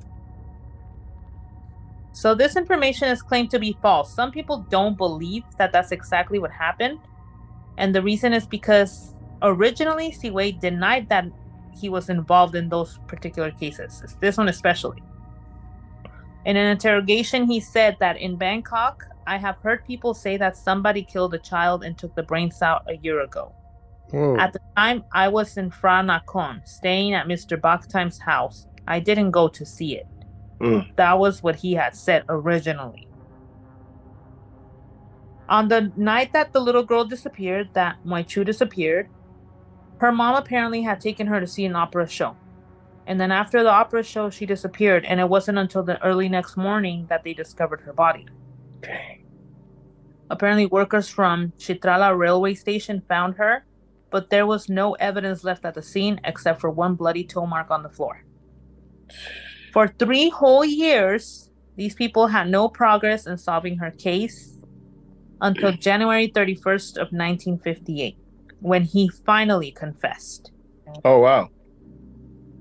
[2.13, 4.15] So this information is claimed to be false.
[4.15, 7.01] Some people don't believe that that's exactly what happened.
[7.77, 11.25] And the reason is because originally Si Quey denied that
[11.81, 14.17] he was involved in those particular cases.
[14.21, 15.03] This one especially.
[16.45, 21.03] In an interrogation, he said that in Bangkok, I have heard people say that somebody
[21.03, 23.53] killed a child and took the brains out a year ago.
[24.11, 24.37] Whoa.
[24.37, 27.61] At the time, I was in Phra Nakhon, staying at Mr.
[27.61, 28.67] Bakhtime's house.
[28.89, 30.07] I didn't go to see it.
[30.61, 30.95] Mm.
[30.97, 33.07] That was what he had said originally.
[35.49, 39.09] On the night that the little girl disappeared, that Moichu disappeared,
[40.01, 42.35] her mom apparently had taken her to see an opera show.
[43.07, 46.57] And then after the opera show, she disappeared, and it wasn't until the early next
[46.57, 48.27] morning that they discovered her body.
[48.81, 49.27] Dang.
[50.31, 53.67] Apparently, workers from Chitrala railway station found her,
[54.11, 57.71] but there was no evidence left at the scene except for one bloody toe mark
[57.71, 58.25] on the floor.
[59.73, 64.59] For three whole years, these people had no progress in solving her case
[65.41, 68.17] until January 31st of 1958,
[68.61, 70.53] when he finally confessed.
[71.05, 71.49] Oh wow.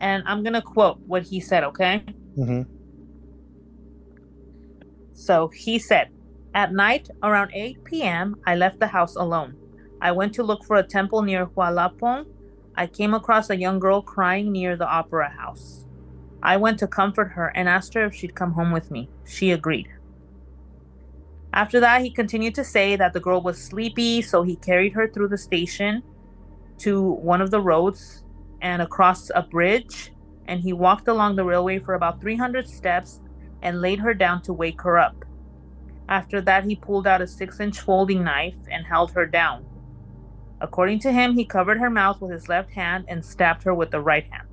[0.02, 2.04] And I'm gonna quote what he said, okay?
[2.36, 2.62] hmm
[5.12, 6.10] So he said,
[6.54, 9.56] At night, around 8 p.m., I left the house alone.
[10.02, 12.26] I went to look for a temple near Hualapong.
[12.76, 15.86] I came across a young girl crying near the opera house.
[16.42, 19.10] I went to comfort her and asked her if she'd come home with me.
[19.26, 19.88] She agreed.
[21.54, 25.08] After that, he continued to say that the girl was sleepy, so he carried her
[25.08, 26.04] through the station
[26.80, 28.24] to one of the roads
[28.62, 30.12] and across a bridge.
[30.46, 33.22] And he walked along the railway for about 300 steps
[33.62, 35.26] and laid her down to wake her up.
[36.08, 39.66] After that, he pulled out a six inch folding knife and held her down.
[40.62, 43.92] According to him, he covered her mouth with his left hand and stabbed her with
[43.92, 44.48] the right hand.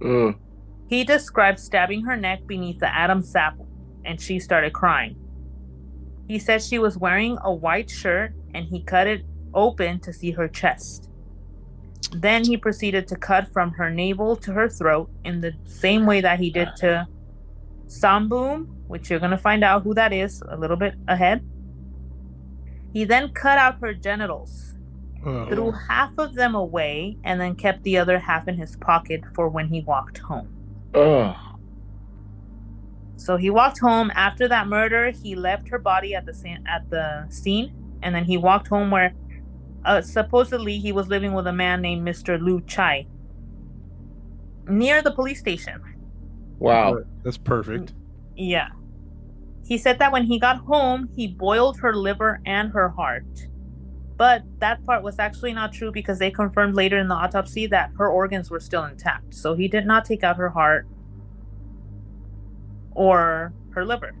[0.00, 0.38] Mm.
[0.88, 3.68] He described stabbing her neck beneath the Adam's apple,
[4.04, 5.16] and she started crying.
[6.28, 10.32] He said she was wearing a white shirt and he cut it open to see
[10.32, 11.08] her chest.
[12.12, 16.20] Then he proceeded to cut from her navel to her throat in the same way
[16.20, 17.06] that he did to
[17.86, 21.42] Samboom, which you're going to find out who that is a little bit ahead.
[22.92, 24.74] He then cut out her genitals,
[25.22, 29.48] threw half of them away, and then kept the other half in his pocket for
[29.48, 30.48] when he walked home.
[30.94, 31.36] Ugh.
[33.18, 35.10] So he walked home after that murder.
[35.10, 38.90] He left her body at the scene, at the scene, and then he walked home
[38.92, 39.12] where
[39.84, 42.40] uh, supposedly he was living with a man named Mr.
[42.40, 43.06] Lu Chai
[44.68, 45.82] near the police station.
[46.58, 46.98] Wow.
[47.24, 47.92] That's perfect.
[48.36, 48.68] Yeah.
[49.66, 53.48] He said that when he got home, he boiled her liver and her heart.
[54.16, 57.90] But that part was actually not true because they confirmed later in the autopsy that
[57.98, 59.34] her organs were still intact.
[59.34, 60.86] So he did not take out her heart
[62.94, 64.12] or her liver.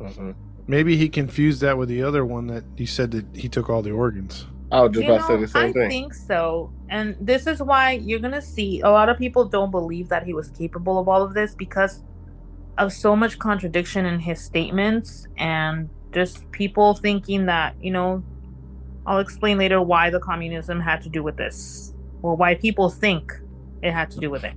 [0.00, 0.34] Mhm.
[0.66, 3.82] Maybe he confused that with the other one that he said that he took all
[3.82, 4.46] the organs.
[4.70, 5.82] I was just You about to say the same I thing.
[5.82, 6.72] I think so.
[6.88, 10.24] And this is why you're going to see a lot of people don't believe that
[10.24, 12.02] he was capable of all of this because
[12.78, 18.22] of so much contradiction in his statements and just people thinking that, you know,
[19.04, 23.32] I'll explain later why the communism had to do with this or why people think
[23.82, 24.54] it had to do with it.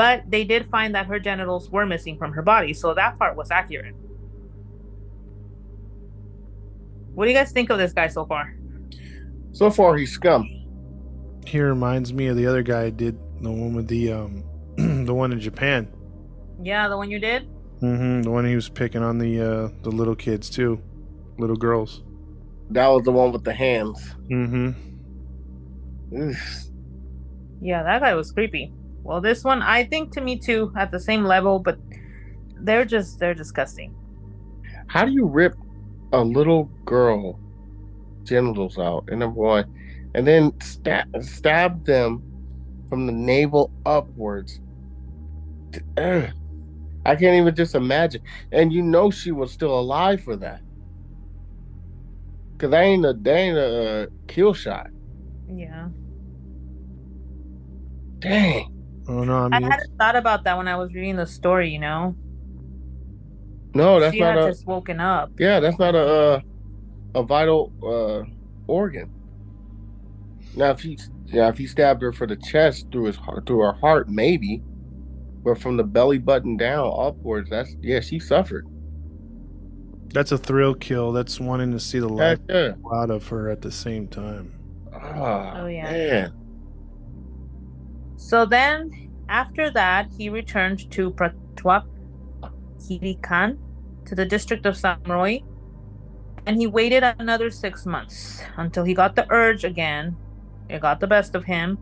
[0.00, 3.36] But they did find that her genitals were missing from her body, so that part
[3.36, 3.94] was accurate.
[7.12, 8.56] What do you guys think of this guy so far?
[9.52, 10.48] So far, he's scum.
[11.44, 14.42] He reminds me of the other guy I did the one with the um
[15.04, 15.86] the one in Japan.
[16.62, 17.46] Yeah, the one you did?
[17.82, 18.22] Mm-hmm.
[18.22, 20.80] The one he was picking on the uh the little kids too,
[21.36, 22.02] little girls.
[22.70, 24.14] That was the one with the hands.
[24.30, 24.70] Mm-hmm.
[26.22, 26.36] Ugh.
[27.60, 28.72] Yeah, that guy was creepy.
[29.02, 31.78] Well, this one, I think to me too, at the same level, but
[32.56, 33.94] they're just, they're disgusting.
[34.86, 35.54] How do you rip
[36.12, 37.38] a little girl
[38.24, 39.04] genitals out?
[39.08, 39.72] And number one,
[40.14, 42.22] and then stab stab them
[42.88, 44.60] from the navel upwards.
[45.96, 48.22] I can't even just imagine.
[48.52, 50.60] And you know she was still alive for that.
[52.58, 54.88] Cause that ain't a that ain't a uh, kill shot.
[55.48, 55.88] Yeah.
[58.18, 58.79] Dang.
[59.10, 61.80] Oh no, I I hadn't thought about that when I was reading the story, you
[61.80, 62.14] know?
[63.74, 65.30] No, that's she not had a just woken up.
[65.38, 66.40] yeah, that's not a uh,
[67.16, 68.22] a vital uh
[68.66, 69.10] organ.
[70.56, 70.96] Now if he
[71.26, 74.62] yeah, if he stabbed her for the chest through his heart through her heart, maybe.
[75.42, 78.66] But from the belly button down upwards, that's yeah, she suffered.
[80.12, 81.12] that's a thrill kill.
[81.12, 82.72] That's wanting to see the life Heck yeah.
[82.94, 84.52] out of her at the same time.
[84.92, 85.90] Ah, Oh, yeah.
[85.90, 86.32] Man.
[88.20, 91.86] So then, after that, he returned to Pratwap
[92.76, 93.56] Kirikan
[94.04, 95.42] to the district of Samroy,
[96.44, 100.16] and he waited another six months until he got the urge again.
[100.68, 101.78] It got the best of him,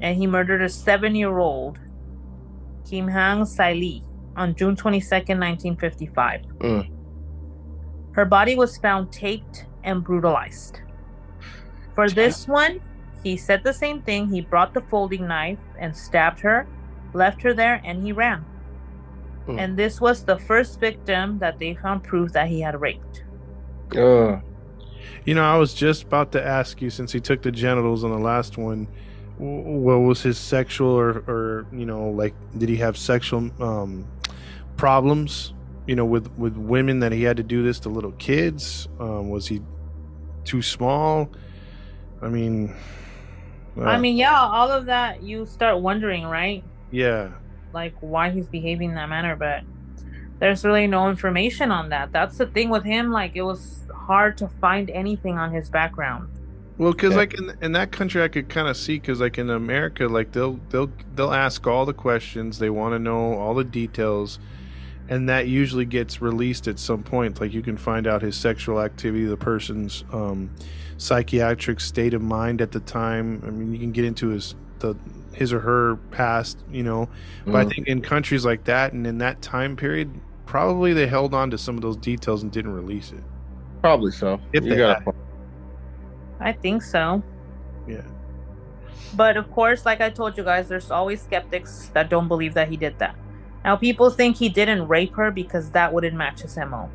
[0.00, 1.78] and he murdered a seven-year-old
[2.84, 4.02] Kim Hang Saili
[4.34, 6.40] on June 22nd, 1955.
[6.58, 6.90] Mm.
[8.12, 10.80] Her body was found taped and brutalized.
[11.94, 12.80] For this one,
[13.22, 14.28] he said the same thing.
[14.28, 16.66] He brought the folding knife and stabbed her,
[17.14, 18.44] left her there, and he ran.
[19.46, 19.58] Hmm.
[19.58, 23.24] And this was the first victim that they found proof that he had raped.
[23.96, 24.40] Uh,
[25.24, 28.10] You know, I was just about to ask you since he took the genitals on
[28.10, 28.88] the last one,
[29.38, 34.06] what was his sexual or, or you know, like, did he have sexual um,
[34.76, 35.54] problems?
[35.86, 38.88] You know, with with women that he had to do this to little kids.
[39.00, 39.60] Um, was he
[40.44, 41.28] too small?
[42.20, 42.74] I mean,
[43.80, 46.64] I uh, mean, yeah, all of that you start wondering, right?
[46.90, 47.32] yeah.
[47.72, 49.62] Like why he's behaving that manner, but
[50.40, 52.12] there's really no information on that.
[52.12, 53.10] That's the thing with him.
[53.10, 56.28] Like it was hard to find anything on his background.
[56.78, 57.16] Well, because Yeah.
[57.16, 60.32] like in, in that country, I could kind of see because like in America, like
[60.32, 64.38] they'll they'll they'll ask all the questions, they want to know all the details,
[65.08, 67.40] and that usually gets released at some point.
[67.40, 70.50] Like you can find out his sexual activity, the person's um,
[71.02, 73.42] psychiatric state of mind at the time.
[73.46, 74.96] I mean, you can get into his the
[75.34, 77.08] his or her past, you know.
[77.44, 77.74] But I mm.
[77.74, 80.12] think in countries like that and in that time period,
[80.46, 83.24] probably they held on to some of those details and didn't release it.
[83.80, 84.40] probably so.
[84.52, 85.14] If you they got had.
[86.40, 87.22] I think so.
[87.86, 88.02] Yeah.
[89.14, 92.68] But of course, like I told you guys, there's always skeptics that don't believe that
[92.68, 93.16] he did that.
[93.64, 96.90] Now, people think he didn't rape her because that wouldn't match his MO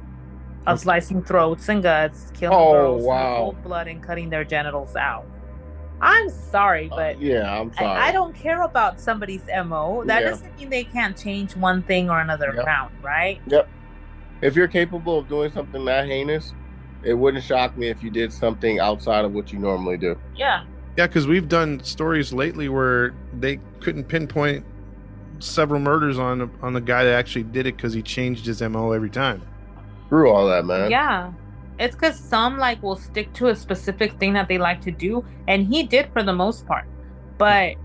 [0.68, 3.38] of slicing throats and guts, killing Oh, girls in wow.
[3.38, 5.26] cold blood, and cutting their genitals out.
[6.00, 7.88] I'm sorry, but Uh, yeah, I'm sorry.
[7.88, 10.04] I, I don't care about somebody's MO.
[10.06, 10.30] That Yeah.
[10.30, 12.66] doesn't mean they can't change one thing or another Yep.
[12.66, 13.42] around, right?
[13.48, 13.68] Yep.
[14.42, 16.54] If you're capable of doing something that heinous,
[17.04, 20.16] it wouldn't shock me if you did something outside of what you normally do.
[20.36, 20.64] Yeah.
[20.98, 24.66] Yeah, because we've done stories lately where they couldn't pinpoint
[25.40, 28.92] several murders on on the guy that actually did it because he changed his mo
[28.92, 29.42] every time.
[30.08, 30.90] Screw all that, man.
[30.90, 31.32] Yeah.
[31.80, 35.24] It's because some like will stick to a specific thing that they like to do,
[35.48, 36.86] and he did for the most part.
[37.38, 37.76] But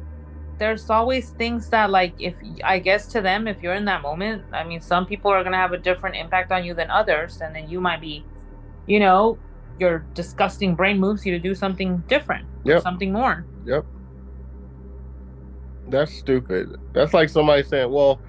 [0.59, 4.45] there's always things that like if I guess to them, if you're in that moment,
[4.53, 7.55] I mean, some people are gonna have a different impact on you than others, and
[7.55, 8.25] then you might be,
[8.87, 9.37] you know,
[9.79, 12.83] your disgusting brain moves you to do something different, or Yep.
[12.83, 13.45] something more.
[13.66, 13.85] Yep.
[15.89, 16.77] That's stupid.
[16.95, 18.20] That's like somebody saying, "Well,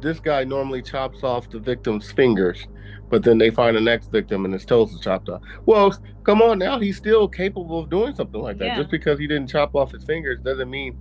[0.00, 2.66] this guy normally chops off the victim's fingers,
[3.10, 5.40] but then they find the next victim and his toes are chopped off.
[5.66, 8.64] Well, come on now, he's still capable of doing something like that.
[8.66, 8.76] Yeah.
[8.78, 10.98] Just because he didn't chop off his fingers doesn't mean,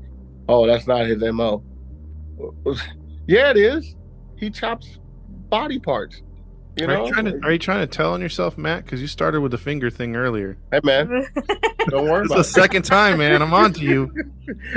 [0.48, 1.64] oh, that's not his mo.
[3.28, 3.96] Yeah, it is.
[4.38, 5.00] He chops
[5.50, 6.22] body parts.
[6.76, 8.84] You are know, you trying to are you trying to tell on yourself, Matt?
[8.84, 10.58] Because you started with the finger thing earlier.
[10.72, 11.08] hey man,
[11.90, 12.44] don't worry It's about the it.
[12.46, 13.42] second time, man.
[13.44, 14.12] I'm on to you.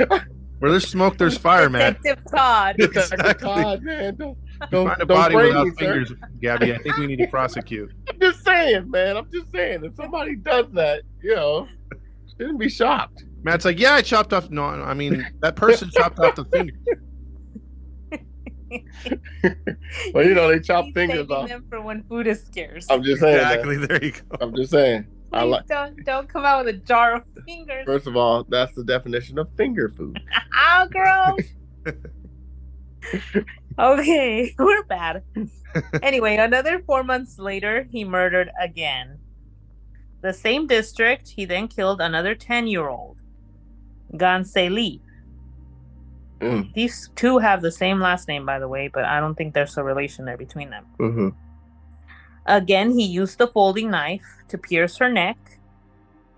[0.59, 2.01] Where there's smoke, there's fire, Matt.
[2.01, 2.75] Detective Todd.
[2.79, 3.33] Exactly.
[3.47, 4.37] God, man, don't,
[4.71, 5.77] don't, Find a don't body without me, sir.
[5.77, 6.73] fingers, Gabby.
[6.73, 7.91] I think we need to prosecute.
[8.09, 9.17] I'm just saying, man.
[9.17, 9.83] I'm just saying.
[9.83, 11.67] If somebody does that, you know,
[12.37, 13.23] shouldn't be shocked.
[13.43, 14.49] Matt's like, yeah, I chopped off.
[14.49, 16.73] No, I mean that person chopped off the finger.
[20.13, 21.47] Well, you know, they chop He's fingers saving off.
[21.47, 22.87] them for when food is scarce.
[22.89, 23.37] I'm just saying.
[23.37, 23.45] man.
[23.59, 23.77] Exactly.
[23.77, 24.37] There you go.
[24.41, 25.05] I'm just saying.
[25.37, 25.67] I like.
[25.67, 27.85] don't don't come out with a jar of fingers.
[27.85, 30.19] First of all, that's the definition of finger food.
[30.55, 31.95] Ow, gross.
[33.79, 35.23] okay, we're bad.
[36.01, 39.19] Anyway, another four months later, he murdered again.
[40.21, 43.21] The same district, he then killed another 10 year old,
[44.13, 45.01] Gansei Lee.
[46.39, 46.73] Mm.
[46.73, 49.77] These two have the same last name, by the way, but I don't think there's
[49.77, 50.85] a relation there between them.
[50.97, 51.29] hmm
[52.47, 55.37] Again, he used the folding knife to pierce her neck,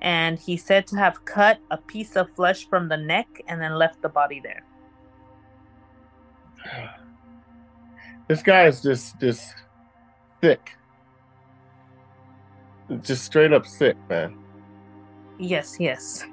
[0.02, 3.76] and he said to have cut a piece of flesh from the neck and then
[3.76, 4.64] left the body there.
[8.28, 9.56] This guy is just just
[10.40, 10.78] sick.
[13.02, 14.38] Just straight up sick, man.
[15.40, 16.28] Yes, yes.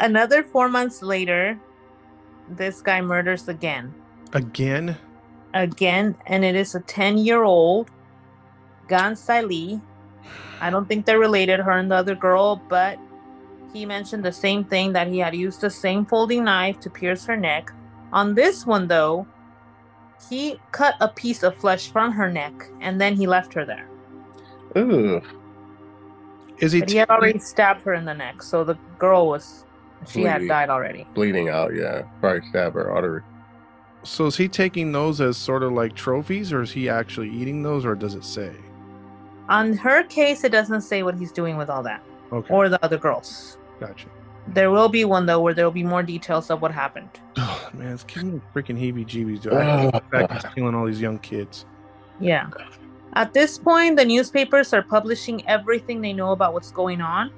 [0.00, 1.56] Another four months later,
[2.48, 3.94] this guy murders again.
[4.32, 4.96] Again,
[5.54, 7.90] Again, and it is a 10 year old
[8.90, 9.80] Gansai Lee.
[10.60, 12.98] I don't think they're related, her and the other girl, but
[13.72, 17.24] he mentioned the same thing that he had used the same folding knife to pierce
[17.26, 17.72] her neck.
[18.12, 19.26] On this one, though,
[20.28, 23.88] he cut a piece of flesh from her neck and then he left her there.
[24.76, 25.22] Ooh.
[26.58, 26.80] is he?
[26.80, 29.64] But he had already stabbed her in the neck, so the girl was,
[30.06, 31.06] she had died already.
[31.14, 32.02] Bleeding out, yeah.
[32.20, 33.22] Probably stab her artery.
[34.02, 37.62] So is he taking those as sort of like trophies, or is he actually eating
[37.62, 38.52] those, or does it say?
[39.50, 42.82] On her case, it doesn't say what he's doing with all that Okay, or the
[42.84, 43.58] other girls.
[43.80, 44.06] gotcha.
[44.48, 47.10] There will be one though where there will be more details of what happened.
[47.36, 49.42] Oh man, it's giving me freaking heebie-jeebies.
[49.42, 49.52] dude.
[49.52, 51.66] I hate the fact he's killing all these young kids.
[52.20, 52.48] Yeah.
[53.14, 57.32] At this point, the newspapers are publishing everything they know about what's going on,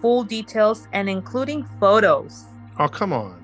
[0.00, 2.44] full details, and including photos.
[2.78, 3.36] Oh come on.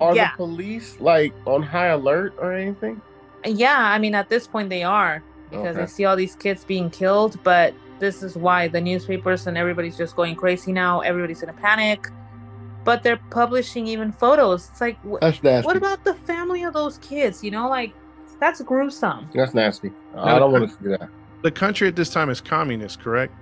[0.00, 0.30] Are Yeah.
[0.32, 3.00] the police like on high alert or anything?
[3.44, 5.22] Yeah, I mean, at this point, they are
[5.56, 5.90] because they Okay.
[5.90, 7.38] see all these kids being killed.
[7.42, 11.00] But this is why the newspapers and everybody's just going crazy now.
[11.00, 12.08] Everybody's in a panic.
[12.84, 14.68] But they're publishing even photos.
[14.70, 15.66] It's like, wh- That's nasty.
[15.66, 17.42] what about the family of those kids?
[17.42, 17.94] You know, like
[18.40, 19.28] that's gruesome.
[19.32, 19.90] That's nasty.
[20.16, 21.08] I don't want to see that.
[21.42, 23.32] The country at this time is communist, correct?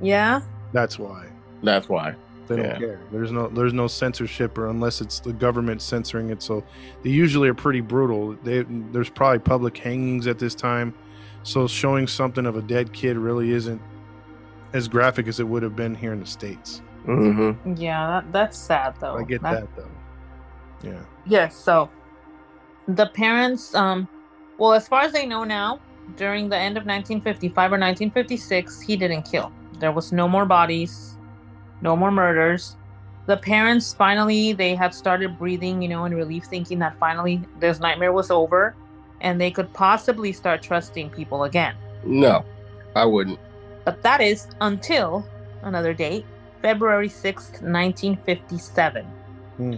[0.00, 0.40] Yeah.
[0.72, 1.26] That's why
[1.62, 2.14] That's why.
[2.48, 2.78] they don't Yeah.
[2.78, 3.00] care.
[3.12, 6.42] There's no there's no censorship, or unless it's the government censoring it.
[6.42, 6.62] So
[7.02, 8.36] they usually are pretty brutal.
[8.42, 10.92] They, there's probably public hangings at this time,
[11.42, 13.80] so showing something of a dead kid really isn't
[14.72, 16.82] as graphic as it would have been here in the states.
[17.06, 17.74] Mm-hmm.
[17.76, 19.16] Yeah, that, that's sad though.
[19.16, 20.88] I get That- that though.
[20.88, 21.00] Yeah.
[21.26, 21.88] Yes, so
[22.88, 24.08] the parents, um,
[24.58, 25.80] well, as far as they know now,
[26.16, 29.52] during the end of 1955 or 1956, he didn't kill.
[29.78, 31.16] There was no more bodies,
[31.80, 32.76] no more murders.
[33.26, 37.78] The parents finally they had started breathing, you know, in relief, thinking that finally this
[37.78, 38.74] nightmare was over,
[39.22, 41.74] and they could possibly start trusting people again.
[42.04, 42.44] No,
[42.94, 43.38] I wouldn't.
[43.84, 45.26] But that is until
[45.62, 46.26] another date,
[46.60, 49.04] February 6th, 1957.
[49.56, 49.74] Hmm.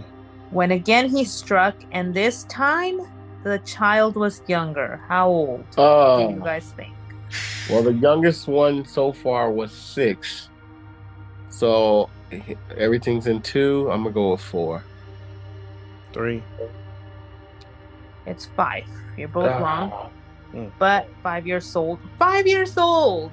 [0.51, 2.99] When again he struck, and this time
[3.43, 4.99] the child was younger.
[5.07, 6.93] How old do you Uh, guys think?
[7.69, 10.49] well, the youngest one so far was six.
[11.49, 12.09] So
[12.77, 13.89] everything's in two.
[13.91, 14.83] I'm gonna go with four.
[16.13, 16.43] Three.
[18.25, 18.87] It's five.
[19.17, 19.59] You're both Ah.
[19.59, 21.99] wrong, but five years old.
[22.19, 23.31] Five years old!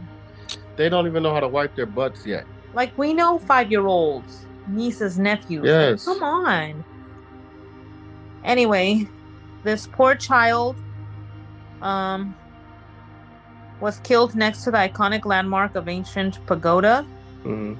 [0.76, 2.44] They don't even know how to wipe their butts yet.
[2.74, 5.62] Like we know five year olds, nieces, nephews.
[5.64, 6.04] Like, Yes.
[6.04, 6.84] come on.
[8.44, 9.06] Anyway,
[9.64, 10.76] this poor child
[11.82, 12.34] um
[13.80, 17.04] was killed next to the iconic landmark of ancient pagoda.
[17.42, 17.74] hmm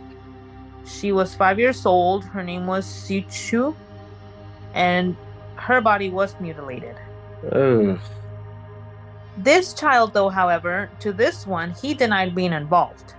[0.85, 2.25] She was five years old.
[2.25, 3.75] Her name was Suchu,
[4.75, 5.17] and
[5.55, 6.97] her body was mutilated.
[9.39, 13.15] This child, though, however, to this one, he denied being involved.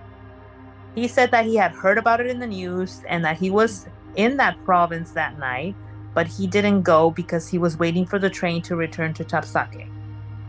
[0.94, 3.86] He said that he had heard about it in the news and that he was
[4.14, 5.74] in that province that night,
[6.14, 9.44] but he didn't go because he was waiting for the train to return to Thap
[9.44, 9.88] Sakae.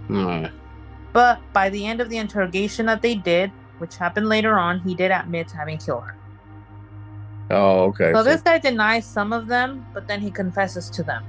[0.07, 0.45] Hmm.
[1.13, 4.93] But by the end of the interrogation that they did, which happened later on, he
[4.93, 6.15] did admit to having killed her.
[7.49, 8.11] Oh, okay.
[8.13, 11.23] So this guy denies some of them, but then he confesses to them.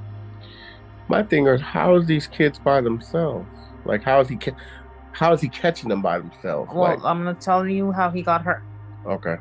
[1.09, 3.47] My thing is, how is these kids by themselves?
[3.85, 4.37] Like, how is he?
[4.37, 4.57] Ca-
[5.13, 6.71] how is he catching them by themselves?
[6.73, 8.63] Well, like, I'm gonna tell you how he got hurt.
[9.07, 9.37] okay.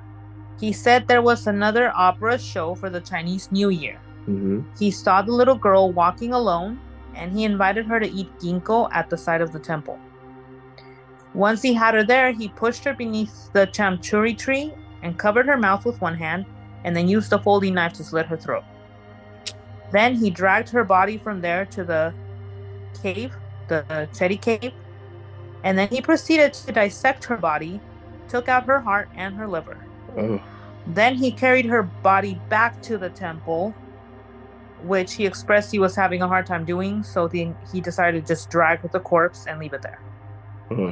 [0.58, 4.00] He said there was another opera show for the Chinese New Year.
[4.22, 4.62] Mm-hmm.
[4.80, 6.80] He saw the little girl walking alone,
[7.14, 10.00] and he invited her to eat ginkgo at the side of the temple.
[11.34, 15.58] Once he had her there, he pushed her beneath the chamchuri tree and covered her
[15.58, 16.46] mouth with one hand,
[16.86, 18.64] and then used a folding knife to slit her throat.
[19.92, 22.14] Then he dragged her body from there to the
[23.02, 23.36] cave,
[23.68, 23.84] the
[24.14, 24.74] Chedi cave,
[25.64, 27.80] and then he proceeded to dissect her body,
[28.28, 29.78] took out her heart and her liver.
[30.18, 30.42] Oh.
[30.88, 33.74] Then he carried her body back to the temple,
[34.84, 38.34] which he expressed he was having a hard time doing, so the, he decided to
[38.34, 40.00] just drag the corpse and leave it there.
[40.70, 40.90] Hmm.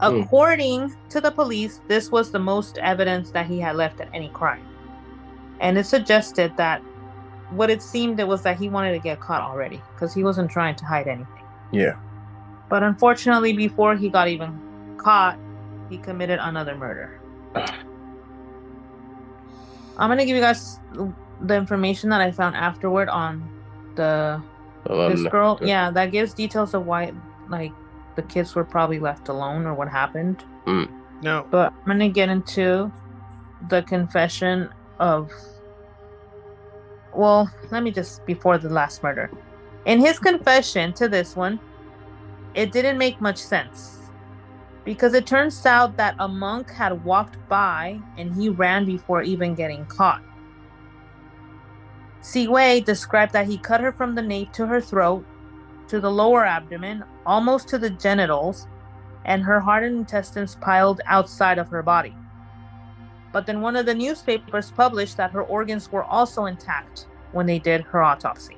[0.00, 4.28] According to the police, this was the most evidence that he had left at any
[4.28, 4.64] crime.
[5.60, 6.80] And it suggested that
[7.50, 10.50] what it seemed it was that he wanted to get caught already because he wasn't
[10.50, 11.44] trying to hide anything.
[11.72, 11.96] Yeah.
[12.68, 14.60] But unfortunately, before he got even
[14.98, 15.38] caught,
[15.88, 17.18] he committed another murder.
[19.96, 20.78] I'm gonna give you guys
[21.40, 23.48] the information that I found afterward on
[23.96, 24.40] the
[24.88, 25.56] Um, this girl.
[25.56, 27.12] the- Yeah, that gives details of why
[27.48, 27.72] like
[28.16, 30.44] the kids were probably left alone or what happened.
[31.20, 31.46] No.
[31.50, 32.92] But I'm gonna get into
[33.70, 34.68] the confession
[34.98, 35.32] of.
[37.14, 39.30] Well, let me just before the last murder.
[39.86, 41.58] In his confession to this one,
[42.54, 44.10] it didn't make much sense.
[44.84, 49.54] Because it turns out that a monk had walked by and he ran before even
[49.54, 50.22] getting caught.
[52.20, 55.24] Si Quey described that he cut her from the nape to her throat,
[55.88, 58.66] to the lower abdomen, almost to the genitals,
[59.24, 62.14] and her heart and intestines piled outside of her body.
[63.38, 67.60] But then one of the newspapers published that her organs were also intact when they
[67.60, 68.56] did her autopsy.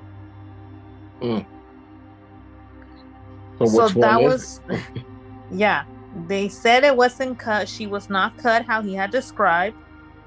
[3.59, 4.59] So, so which that was,
[5.51, 5.83] yeah,
[6.27, 7.69] they said it wasn't cut.
[7.69, 9.77] She was not cut how he had described.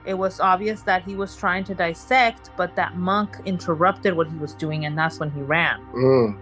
[0.06, 4.36] It was obvious that he was trying to dissect, but that monk interrupted what he
[4.36, 5.84] was doing, and that's when he ran.
[5.96, 6.38] Mm.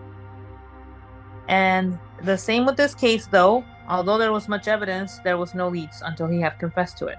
[1.48, 3.64] And the same with this case, though.
[3.88, 7.16] Although there was much evidence, there was no leads until he had confessed to it.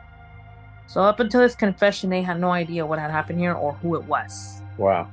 [0.87, 3.95] So up until his confession, they had no idea what had happened here or who
[3.95, 4.61] it was.
[4.77, 5.09] Wow.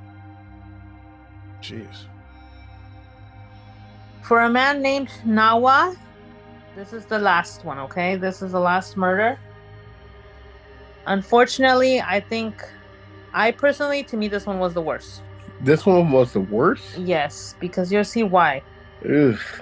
[1.61, 2.05] jeez.
[4.21, 5.95] For a man named Nawa,
[6.75, 8.15] this is the last one, okay?
[8.15, 9.37] This is the last murder.
[11.07, 12.63] Unfortunately, I think,
[13.33, 15.21] I personally, to me, this one was the worst.
[15.61, 16.97] This one was the worst.
[16.97, 18.61] Yes, because you'll see why.
[19.05, 19.61] Oof.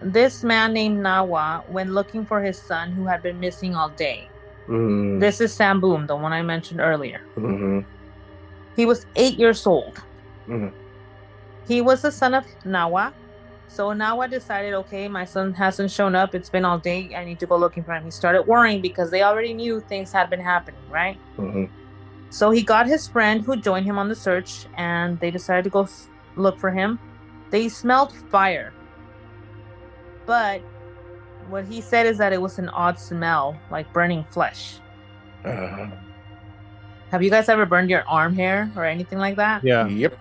[0.00, 4.28] This man named Nawa went looking for his son who had been missing all day.
[4.68, 5.20] Mm.
[5.20, 7.20] This is Sam Boom, the one I mentioned earlier.
[7.34, 7.80] hmm
[8.74, 10.02] He was eight years old.
[10.48, 10.72] Mhm.
[11.66, 13.12] He was the son of Nawa.
[13.68, 16.34] So Nawa decided, okay, my son hasn't shown up.
[16.34, 17.14] It's been all day.
[17.16, 18.04] I need to go looking for him.
[18.04, 21.18] He started worrying because they already knew things had been happening, right?
[21.36, 21.64] hmm
[22.30, 25.70] So he got his friend who joined him on the search and they decided to
[25.70, 25.88] go
[26.36, 26.98] look for him.
[27.50, 28.72] They smelled fire.
[30.26, 30.60] But
[31.48, 34.78] what he said is that it was an odd smell, like burning flesh.
[35.44, 35.88] Uh,
[37.10, 39.62] Have you guys ever burned your arm hair or anything like that?
[39.64, 39.86] Yeah.
[39.86, 40.18] Yep.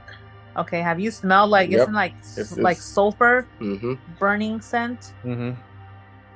[0.58, 1.82] Okay, have you smelled like Yep.
[1.82, 5.14] isn't like s- It's- like it's- sulfur hmm burning scent?
[5.24, 5.52] Mm-hmm.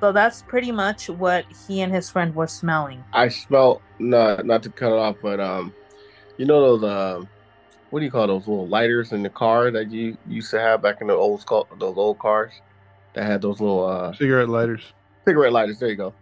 [0.01, 3.03] So that's pretty much what he and his friend were smelling.
[3.13, 5.73] I smell not not to cut it off, but um,
[6.37, 7.29] you know those um,
[7.91, 10.81] what do you call those little lighters in the car that you used to have
[10.81, 11.43] back in the old
[11.77, 12.53] those old cars
[13.13, 14.93] that had those little uh Cigarette lighters.
[15.25, 15.79] cigarette lighters.
[15.79, 16.13] There you go.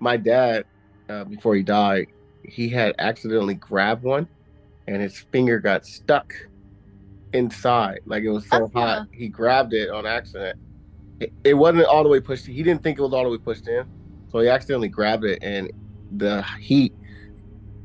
[0.00, 0.64] My dad,
[1.08, 2.06] uh, before he died,
[2.44, 4.28] he had accidentally grabbed one,
[4.86, 6.32] and his finger got stuck
[7.32, 8.00] inside.
[8.06, 8.80] Like it was so Uh-huh.
[8.80, 10.58] hot, he grabbed it on accident.
[11.20, 12.46] It, it wasn't all the way pushed.
[12.46, 13.84] He didn't think it was all the way pushed in,
[14.30, 15.70] so he accidentally grabbed it, and
[16.16, 16.92] the heat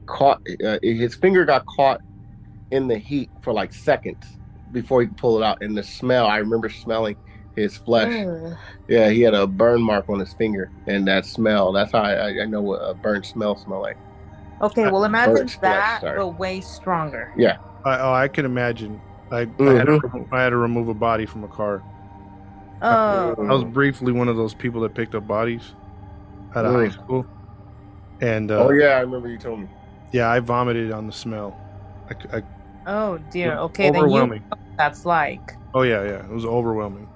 [0.06, 0.42] caught.
[0.64, 2.00] Uh, his finger got caught
[2.72, 4.26] in the heat for like seconds
[4.72, 5.62] before he could pull it out.
[5.62, 7.16] And the smell, I remember smelling
[7.56, 8.12] his flesh.
[8.12, 8.58] Ugh.
[8.88, 11.72] Yeah, he had a burn mark on his finger, and that smell.
[11.72, 13.98] That's how I, I know what a burnt smell smell like.
[14.62, 16.18] Okay, well imagine Bird flesh, that, sorry.
[16.20, 17.32] but way stronger.
[17.86, 19.00] I, oh, I can imagine.
[19.32, 20.18] I, I, had Mm-hmm.
[20.20, 21.82] to, I had to remove a body from a car.
[22.82, 25.64] Oh, I was briefly one of those people that picked up bodies
[26.56, 26.86] at a Mm.
[26.86, 27.26] high school,
[28.22, 29.68] and uh, oh yeah, I remember you told me.
[30.12, 31.58] yeah, I vomited on the smell.
[32.10, 32.44] I, c- I-
[32.86, 33.58] oh dear.
[33.58, 34.44] Okay, then you overwhelming.
[34.78, 35.42] that's like.
[35.74, 36.24] Oh yeah, yeah.
[36.26, 37.08] It was overwhelming.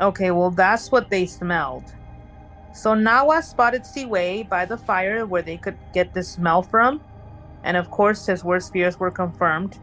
[0.00, 1.94] Okay, well, that's what they smelled.
[2.72, 7.00] So Nawa spotted Si Quey by the fire where they could get the smell from.
[7.64, 9.78] And of course, his worst fears were confirmed.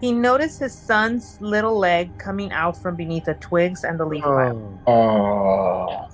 [0.00, 4.22] He noticed his son's little leg coming out from beneath the twigs and the leaf
[4.22, 4.80] pile.
[4.86, 4.92] Oh.
[4.92, 6.08] oh.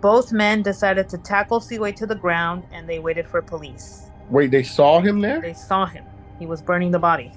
[0.00, 4.10] Both men decided to tackle Si Quey to the ground and they waited for police.
[4.30, 5.40] Wait, they saw him there?
[5.40, 6.04] They saw him.
[6.38, 7.32] He was burning the body.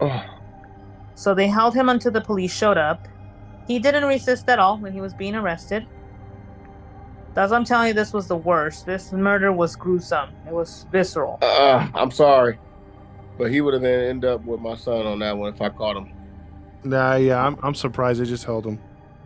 [0.00, 0.24] Oh.
[1.14, 3.06] So they held him until the police showed up.
[3.66, 5.86] He didn't resist at all when he was being arrested.
[7.34, 8.86] That's what I'm telling you, this was the worst.
[8.86, 10.30] This murder was gruesome.
[10.46, 11.38] It was visceral.
[11.42, 12.58] Uh, I'm sorry.
[13.36, 15.68] But he would have been end up with my son on that one if I
[15.68, 16.12] caught him.
[16.84, 17.44] Nah, yeah.
[17.44, 18.78] I'm I'm surprised they just held him.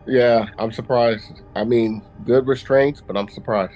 [0.07, 1.43] Yeah, I'm surprised.
[1.55, 3.75] I mean, good restraints, but I'm surprised.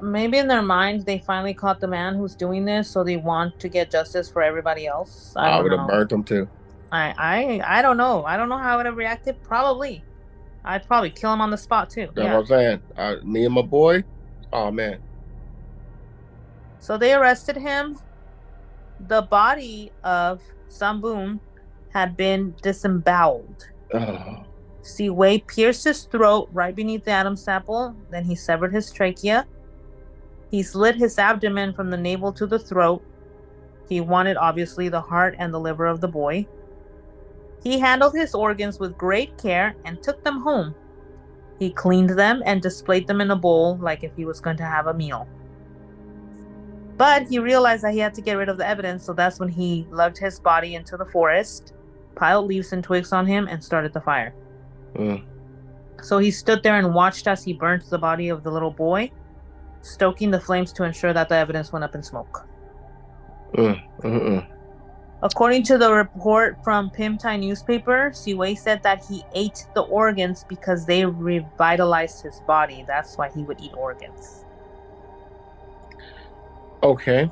[0.00, 3.58] Maybe in their mind they finally caught the man who's doing this, so they want
[3.60, 5.34] to get justice for everybody else.
[5.36, 6.48] I, I, would have burnt him too.
[6.92, 8.24] I, I I don't know.
[8.24, 9.42] I don't know how I would have reacted.
[9.42, 10.04] Probably.
[10.64, 12.08] I'd probably kill him on the spot too.
[12.14, 12.34] That's yeah.
[12.34, 12.82] what I'm saying.
[12.96, 14.04] I, me and my boy.
[14.52, 14.98] Oh man.
[16.80, 17.98] So they arrested him.
[19.08, 21.40] The body of Samboom
[21.90, 23.68] had been disemboweled.
[23.94, 24.44] Oh.
[24.82, 27.94] Si Quey pierced his throat right beneath the Adam's apple.
[28.10, 29.46] Then he severed his trachea.
[30.50, 33.02] He slit his abdomen from the navel to the throat.
[33.88, 36.46] He wanted, obviously, the heart and the liver of the boy.
[37.62, 40.74] He handled his organs with great care and took them home.
[41.58, 44.64] He cleaned them and displayed them in a bowl like if he was going to
[44.64, 45.28] have a meal.
[46.96, 49.48] But he realized that he had to get rid of the evidence, so that's when
[49.48, 51.74] he lugged his body into the forest,
[52.14, 54.34] piled leaves and twigs on him, and started the fire.
[54.94, 55.24] Mm.
[56.02, 59.10] So he stood there and watched as he burnt the body of the little boy,
[59.82, 62.46] stoking the flames to ensure that the evidence went up in smoke.
[63.54, 63.82] Mm.
[64.02, 64.46] Mm-mm.
[65.22, 69.82] According to the report from Phim Thai newspaper, Si Quey said that he ate the
[69.82, 72.84] organs because they revitalized his body.
[72.86, 74.46] That's why he would eat organs.
[76.82, 77.30] Okay.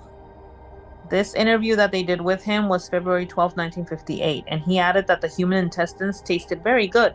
[1.09, 5.23] This interview that they did with him was February 12, 1958, and he added that
[5.23, 7.15] the human intestines tasted very good.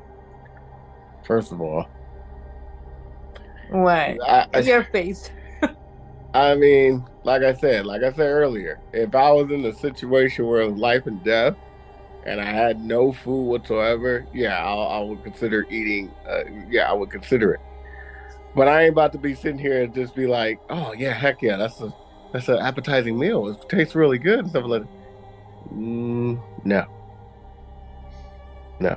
[1.24, 1.86] First of all,
[3.69, 4.17] What?
[4.28, 5.30] I, I, Your face.
[6.34, 10.45] I mean, like I said, like I said earlier, if I was in a situation
[10.45, 11.55] where it was life and death,
[12.26, 16.11] and I had no food whatsoever, yeah, I, I would consider eating.
[16.30, 17.59] Uh, yeah, I would consider it.
[18.55, 21.41] But I ain't about to be sitting here and just be like, "Oh yeah, heck
[21.41, 21.93] yeah, that's a
[22.32, 23.47] that's an appetizing meal.
[23.49, 24.89] It tastes really good." And stuff like that.
[25.74, 26.86] Mm, no,
[28.80, 28.95] Yeah.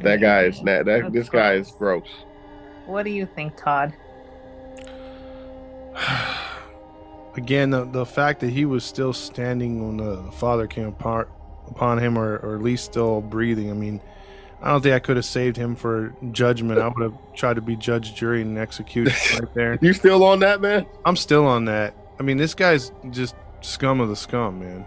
[0.00, 1.66] that guy is that, that That's this guy gross.
[1.68, 2.08] is gross.
[2.86, 3.94] What do you think, Todd?
[7.36, 11.30] Again, the, the fact that he was still standing when the father came apart
[11.68, 13.70] upon him, or, or at least still breathing.
[13.70, 14.00] I mean,
[14.60, 16.80] I don't think I could have saved him for judgment.
[16.80, 19.78] I would have tried to be judge, jury, and execution right there.
[19.80, 20.86] You still on that, man?
[21.04, 21.94] I'm still on that.
[22.18, 24.84] I mean, this guy's just scum of the scum, man.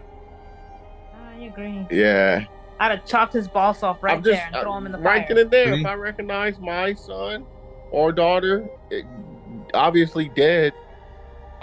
[1.15, 1.87] I agree.
[1.89, 2.45] Yeah.
[2.79, 5.25] I'd have chopped his balls off right just there and throw him in the right
[5.25, 5.35] fire.
[5.35, 5.67] then and there.
[5.67, 5.79] Mhm.
[5.81, 7.45] If I recognize my son
[7.91, 9.05] or daughter, it,
[9.73, 10.73] obviously dead,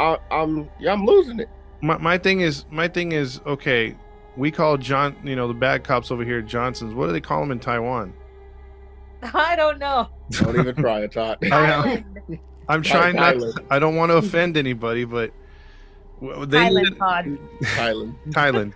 [0.01, 1.49] I, I'm yeah, I'm losing it.
[1.83, 3.97] My, my thing is, my thing is, okay.
[4.37, 6.95] We call John, you know, the bad cops over here Johnsons.
[6.95, 8.15] What do they call them in Taiwan?
[9.35, 10.09] I don't know.
[10.31, 11.39] Don't even try it, Todd.
[11.45, 11.83] I know.
[11.83, 12.39] Thailand,
[12.69, 13.35] I'm trying not.
[13.35, 13.67] Thailand.
[13.71, 15.33] I don't want to offend anybody, but
[16.21, 17.25] they Thailand, Todd.
[17.63, 18.15] Thailand.
[18.31, 18.73] Thailand,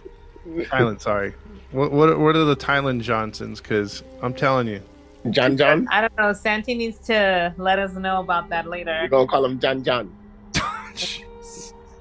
[0.47, 1.01] Thailand.
[1.01, 1.33] Sorry.
[1.70, 3.61] What what what are the Thailand Johnsons?
[3.62, 4.83] Because I'm telling you,
[5.31, 5.89] John John.
[5.91, 6.33] I don't know.
[6.35, 8.99] Santi needs to let us know about that later.
[9.03, 10.14] We're gonna call him John John.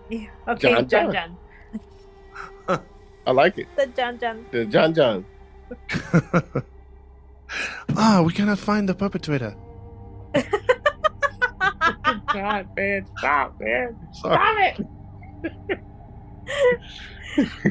[0.10, 0.28] Yeah.
[0.48, 1.38] Okay, John John John.
[2.68, 2.84] John.
[3.28, 3.68] I like it.
[3.76, 4.46] The John John.
[4.52, 5.26] The John John.
[7.96, 9.56] Ah, we cannot find the perpetrator.
[12.34, 13.96] God, man, stop, man.
[14.14, 14.74] Sorry.
[14.74, 14.86] Stop
[15.60, 15.80] it.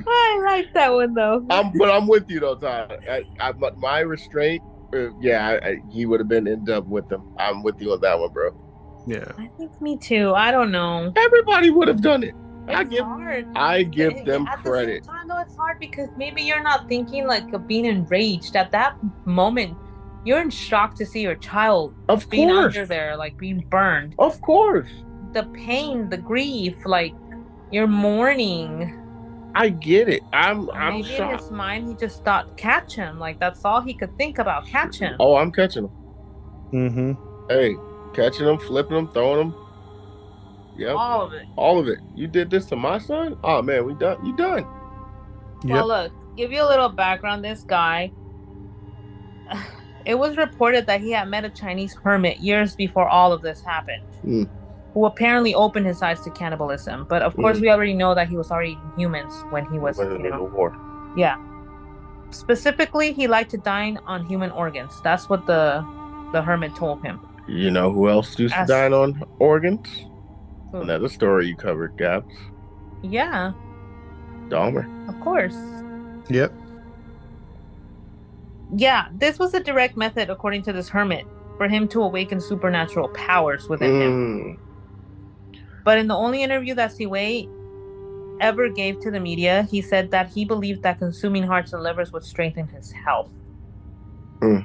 [0.07, 1.45] I like that one though.
[1.51, 2.97] I'm, but I'm with you though, Todd.
[3.09, 4.63] I, I, but my restraint,
[4.95, 7.35] uh, yeah, I, I, he would have been end up with them.
[7.39, 8.53] I'm with you on that one, bro.
[9.07, 9.25] Yeah.
[9.39, 10.33] I think me too.
[10.35, 11.13] I don't know.
[11.17, 12.35] Everybody would have done it.
[12.69, 13.47] I It's give, hard.
[13.57, 15.05] I give At them the same credit.
[15.05, 18.97] time, though, it's hard because maybe you're not thinking like of being enraged at that
[19.27, 19.77] moment.
[20.25, 24.15] You're in shock to see your child Of being course, under there, like being burned.
[24.21, 24.89] of course.
[25.33, 27.13] The pain, the grief, like
[27.73, 28.99] you're mourning.
[29.57, 30.23] I get it.
[30.33, 33.19] I'm, I'm maybe in his mind, he just thought, catch him.
[33.19, 35.17] Like that's all he could think about, catch him.
[35.19, 35.93] Oh, I'm catching them.
[36.73, 37.49] Mm-hmm.
[37.51, 37.75] Hey,
[38.15, 39.55] catching them, flipping them, throwing them.
[40.77, 41.47] Yep, All of it.
[41.57, 41.99] all of it.
[42.15, 43.37] You did this to my son.
[43.45, 44.25] Oh man, we done.
[44.25, 44.67] You done.
[45.65, 45.75] Yep.
[45.75, 48.11] Well, look, give you a little background, this guy,
[50.07, 53.61] it was reported that he had met a Chinese hermit years before all of this
[53.63, 54.45] happened, Hmm.
[54.95, 57.07] who apparently opened his eyes to cannibalism.
[57.09, 57.63] But of course, Hmm.
[57.63, 60.45] we already know that he was already eating humans when he was, When you know,
[60.45, 60.75] war.
[61.17, 61.37] yeah.
[62.31, 65.01] Specifically, he liked to dine on human organs.
[65.03, 65.85] That's what the
[66.33, 67.21] the hermit told him.
[67.53, 69.87] You know who else used As- to dine on organs?
[70.73, 70.81] Who?
[70.81, 72.35] Another story you covered, Gabs.
[73.03, 73.53] Yeah,
[74.49, 74.87] Dahmer.
[75.09, 75.57] of course.
[76.31, 76.53] Yep.
[78.75, 81.27] Yeah, this was a direct method, according to this hermit,
[81.59, 84.57] for him to awaken supernatural powers within him.
[84.57, 84.59] Mm.
[85.85, 87.49] But in the only interview that Si Quey
[88.41, 92.13] ever gave to the media, he said that he believed that consuming hearts and livers
[92.13, 93.31] would strengthen his health.
[94.41, 94.61] Hmm.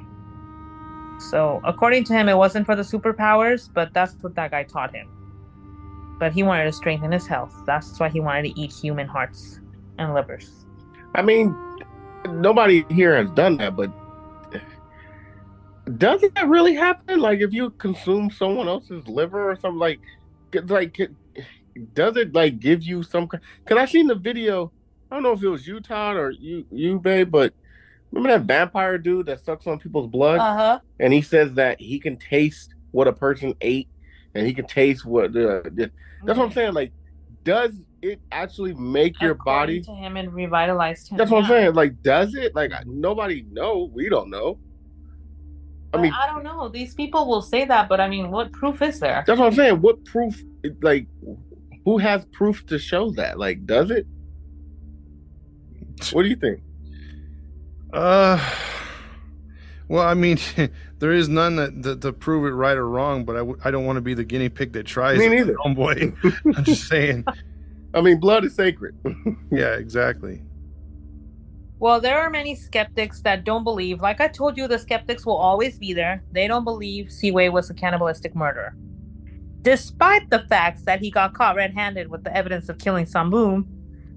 [1.18, 4.94] So, according to him, it wasn't for the superpowers, but that's what that guy taught
[4.94, 5.08] him.
[6.18, 7.54] But he wanted to strengthen his health.
[7.66, 9.60] That's why he wanted to eat human hearts
[9.98, 10.66] and livers.
[11.14, 11.54] I mean,
[12.28, 13.90] nobody here has done that, but
[15.96, 17.20] does that really happen?
[17.20, 20.00] Like, if you consume someone else's liver or something, like,
[20.66, 20.98] like,
[21.94, 23.26] does it like give you some?
[23.26, 24.70] Because I seen the video.
[25.10, 27.54] I don't know if it was you, Todd, or you, you, babe, but
[28.12, 30.78] remember that vampire dude that sucks on people's blood, Uh huh.
[31.00, 33.88] and he says that he can taste what a person ate,
[34.34, 35.62] and he can taste what the.
[35.74, 35.90] the
[36.24, 36.72] that's what I'm saying.
[36.74, 36.92] Like,
[37.44, 39.80] does it actually make your body?
[39.82, 41.16] to him and revitalized him.
[41.18, 41.74] That's what I'm saying.
[41.74, 42.54] Like, does it?
[42.54, 43.90] Like, nobody know.
[43.92, 44.58] We don't know.
[45.94, 46.68] I mean, I don't know.
[46.68, 49.24] These people will say that, but I mean, what proof is there?
[49.26, 49.80] that's what I'm saying.
[49.80, 50.42] What proof?
[50.82, 51.06] Like,
[51.84, 53.38] who has proof to show that?
[53.38, 54.06] Like, does it?
[56.12, 56.60] What do you think?
[57.92, 58.38] Uh,
[59.88, 60.38] well, I mean,
[60.98, 63.70] there is none that, that to prove it right or wrong, but I w- I
[63.70, 65.18] don't want to be the guinea pig that tries.
[65.18, 65.54] Me it, neither.
[65.64, 66.14] homeboy.
[66.56, 67.24] I'm just saying.
[67.94, 68.94] I mean, blood is sacred.
[69.50, 70.42] Yeah, exactly.
[71.78, 74.00] Well, there are many skeptics that don't believe.
[74.02, 76.22] Like I told you, the skeptics will always be there.
[76.32, 78.74] They don't believe Si Quey was a cannibalistic murderer.
[79.62, 83.66] Despite the facts that he got caught red handed with the evidence of killing Samboom,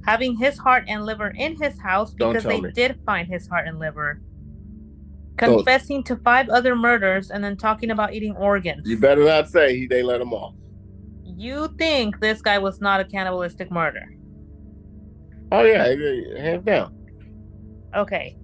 [0.06, 2.72] having his heart and liver in his house because they me.
[2.72, 4.22] did find his heart and liver,
[5.38, 8.88] confessing to five other murders, and then talking about eating organs.
[8.88, 10.56] You better not say he they let him off.
[11.24, 14.06] You think this guy was not a cannibalistic murder?
[15.52, 15.86] Oh yeah,
[16.38, 16.95] hands down.
[17.95, 18.38] Okay.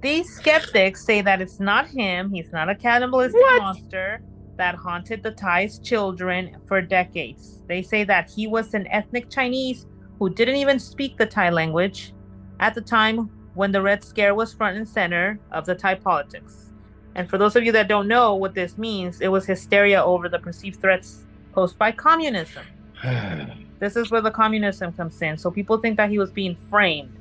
[0.00, 3.62] These skeptics say that it's not him, he's not a cannibalistic What?
[3.62, 4.22] monster
[4.56, 7.62] that haunted the Thai's children for decades.
[7.68, 9.86] They say that he was an ethnic Chinese
[10.18, 12.12] who didn't even speak the Thai language
[12.60, 16.72] at the time when the Red Scare was front and center of the Thai politics.
[17.14, 20.28] And for those of you that don't know what this means, it was hysteria over
[20.28, 22.66] the perceived threats posed by communism.
[23.80, 25.36] This is where the communism comes in.
[25.36, 27.14] So people think that he was being framed.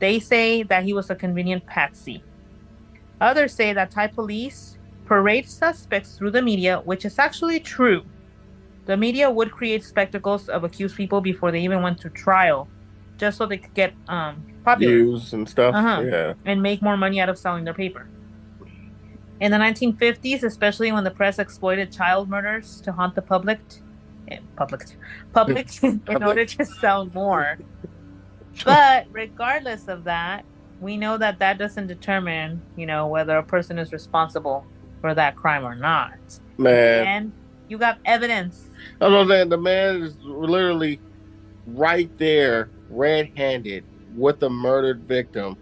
[0.00, 2.24] They say that he was a convenient patsy.
[3.20, 8.02] Others say that Thai police parade suspects through the media, which is actually true.
[8.86, 12.68] The media would create spectacles of accused people before they even went to trial,
[13.16, 15.74] just so they could get um, popular Views and stuff.
[15.74, 16.02] Uh-huh.
[16.02, 16.34] Yeah.
[16.44, 18.08] and make more money out of selling their paper.
[19.40, 23.60] In the 1950s, especially when the press exploited child murders to haunt the public,
[24.28, 24.82] eh, public,
[25.32, 26.28] public, in Public.
[26.28, 27.58] order to sell more.
[28.64, 30.44] But regardless of that,
[30.80, 34.66] we know that that doesn't determine, you know, whether a person is responsible
[35.00, 36.18] for that crime or not.
[36.58, 37.06] Man.
[37.06, 37.32] And
[37.68, 38.68] you got evidence.
[38.98, 39.48] That's what I'm saying.
[39.48, 41.00] The man is literally
[41.66, 45.56] right there, red-handed, with the murdered victim,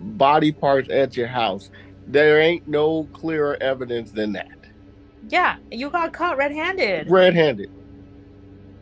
[0.00, 1.70] body parts at your house.
[2.06, 4.48] There ain't no clearer evidence than that.
[5.28, 7.10] Yeah, you got caught red-handed.
[7.10, 7.70] Red-handed.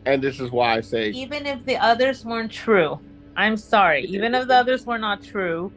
[0.05, 2.99] And this is why I say Even if the others weren't true.
[3.35, 4.05] I'm sorry.
[4.05, 5.71] Even if the others were not true,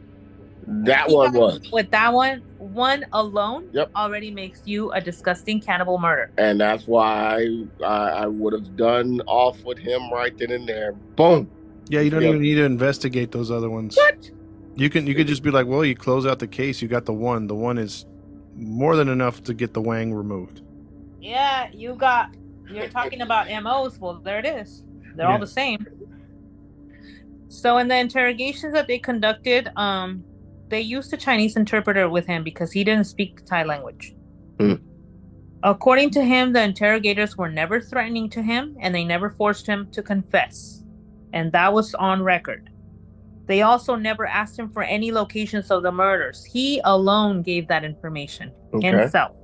[0.67, 1.61] that one was.
[1.71, 3.91] with that one, one alone Yep.
[3.95, 6.31] already makes you a disgusting cannibal murder.
[6.37, 7.47] And that's why
[7.83, 10.91] I, I would have done off with him right then and there.
[11.15, 11.49] Boom.
[11.87, 12.29] Yeah, you don't Yep.
[12.29, 13.95] even need to investigate those other ones.
[13.95, 14.29] What?
[14.75, 16.81] You can you could just be like, well, you close out the case.
[16.81, 17.47] You got the one.
[17.47, 18.05] The one is
[18.55, 20.61] more than enough to get the wang removed.
[21.19, 22.29] Yeah, you got.
[22.69, 23.99] You're talking about MOs.
[23.99, 24.83] Well, there it is.
[25.15, 25.33] They're Yeah.
[25.33, 25.85] all the same.
[27.47, 30.23] So in the interrogations that they conducted, um,
[30.69, 34.15] they used a Chinese interpreter with him because he didn't speak the Thai language.
[34.59, 34.75] Hmm.
[35.63, 39.89] According to him, the interrogators were never threatening to him and they never forced him
[39.91, 40.83] to confess.
[41.33, 42.69] And that was on record.
[43.45, 46.45] They also never asked him for any locations of the murders.
[46.45, 48.87] He alone gave that information Okay.
[48.87, 49.35] himself.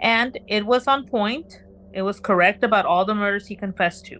[0.00, 1.62] And it was on point.
[1.92, 4.18] It was correct about all the murders he confessed to.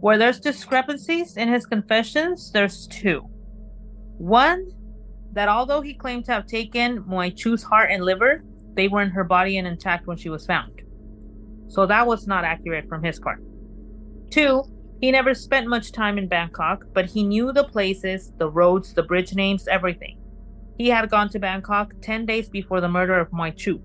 [0.00, 3.28] Where there's discrepancies in his confessions, there's two.
[4.18, 4.68] One,
[5.32, 8.42] that although he claimed to have taken Moai Chu's heart and liver,
[8.74, 10.82] they were in her body and intact when she was found.
[11.68, 13.42] So that was not accurate from his part.
[14.30, 14.64] Two,
[15.00, 19.02] he never spent much time in Bangkok, but he knew the places, the roads, the
[19.02, 20.18] bridge names, everything.
[20.78, 23.82] He had gone to Bangkok 10 days before the murder of Moai Chu.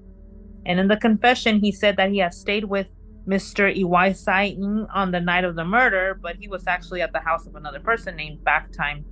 [0.65, 2.87] And in the confession, he said that he had stayed with
[3.27, 3.75] Mr.
[3.75, 7.19] Iwai Sai Ng on the night of the murder, but he was actually at the
[7.19, 9.03] house of another person named Backtime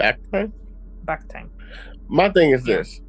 [0.00, 0.48] Say Lai.
[1.04, 1.50] Back time.
[2.08, 3.00] My thing is this.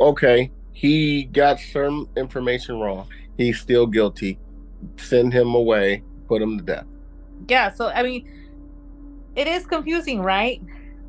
[0.00, 3.08] Okay, he got some information wrong.
[3.36, 4.38] He's still guilty.
[4.96, 6.02] Send him away.
[6.28, 6.86] Put him to death.
[7.48, 8.28] Yeah, so I mean,
[9.36, 10.60] it is confusing, right?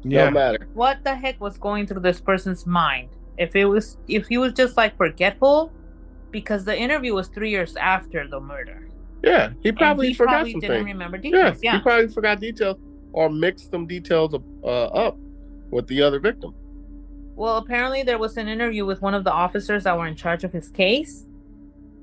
[0.04, 0.26] Yeah.
[0.26, 0.68] No matter.
[0.74, 3.10] What the heck was going through this person's mind?
[3.38, 5.72] If it was, if he was just like forgetful,
[6.32, 8.88] because the interview was three years after the murder.
[9.24, 10.86] Yeah, he And probably he forgot probably some didn't things.
[10.86, 11.60] remember Yeah, details.
[11.64, 11.78] Yeah.
[11.78, 12.78] he probably forgot details
[13.14, 15.18] or mixed some details uh, up
[15.70, 16.54] with the other victim.
[17.36, 20.44] Well, apparently there was an interview with one of the officers that were in charge
[20.44, 21.26] of his case,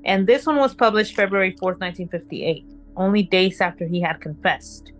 [0.03, 2.65] and this one was published February 4th, 1958,
[2.97, 4.91] only days after he had confessed.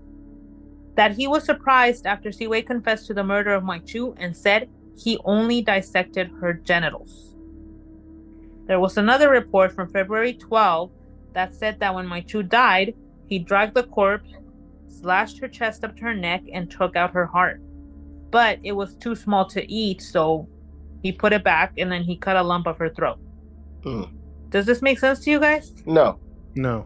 [0.95, 4.35] That he was surprised after Si Quey confessed to the murder of Mike Chu and
[4.35, 7.35] said he only dissected her genitals.
[8.67, 10.91] There was another report from February 12
[11.33, 12.93] that said that when Mike Chu died,
[13.27, 14.29] he dragged the corpse,
[15.01, 17.61] slashed her chest up to her neck, and took out her heart
[18.31, 20.47] but it was too small to eat, so
[21.03, 23.19] he put it back and then he cut a lump of her throat.
[23.83, 24.03] Hmm.
[24.49, 25.73] Does this make sense to you guys?
[25.85, 26.17] No,
[26.55, 26.85] No.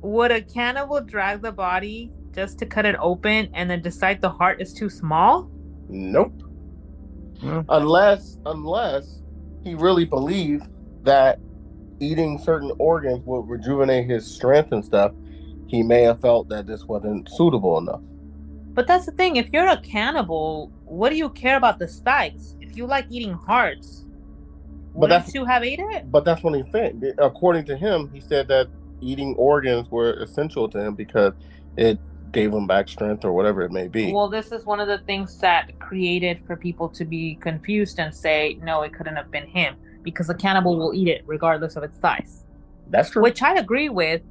[0.00, 4.30] Would a cannibal drag the body just to cut it open and then decide the
[4.30, 5.50] heart is too small?
[5.88, 6.32] nope.
[7.42, 9.22] Well, Unless, unless
[9.62, 10.66] he really believed
[11.04, 11.38] that
[12.00, 15.12] eating certain organs would rejuvenate his strength and stuff,
[15.68, 18.00] he may have felt that this wasn't suitable enough.
[18.74, 22.56] But that's the thing, if you're a cannibal, what do you care about the size?
[22.60, 24.04] If you like eating hearts,
[24.94, 26.10] But that's- you have ate it?
[26.10, 27.14] But that's what he said.
[27.18, 28.68] According to him, he said that
[29.00, 31.34] eating organs were essential to him because
[31.76, 31.98] it
[32.32, 34.12] gave him back strength or whatever it may be.
[34.12, 38.12] Well, this is one of the things that created for people to be confused and
[38.14, 41.82] say, no, it couldn't have been him because a cannibal will eat it regardless of
[41.84, 42.44] its size.
[42.90, 43.22] that's true.
[43.22, 44.22] which I agree with,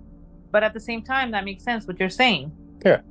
[0.52, 2.52] but at the same time, that makes sense what you're saying.
[2.86, 3.02] Yeah.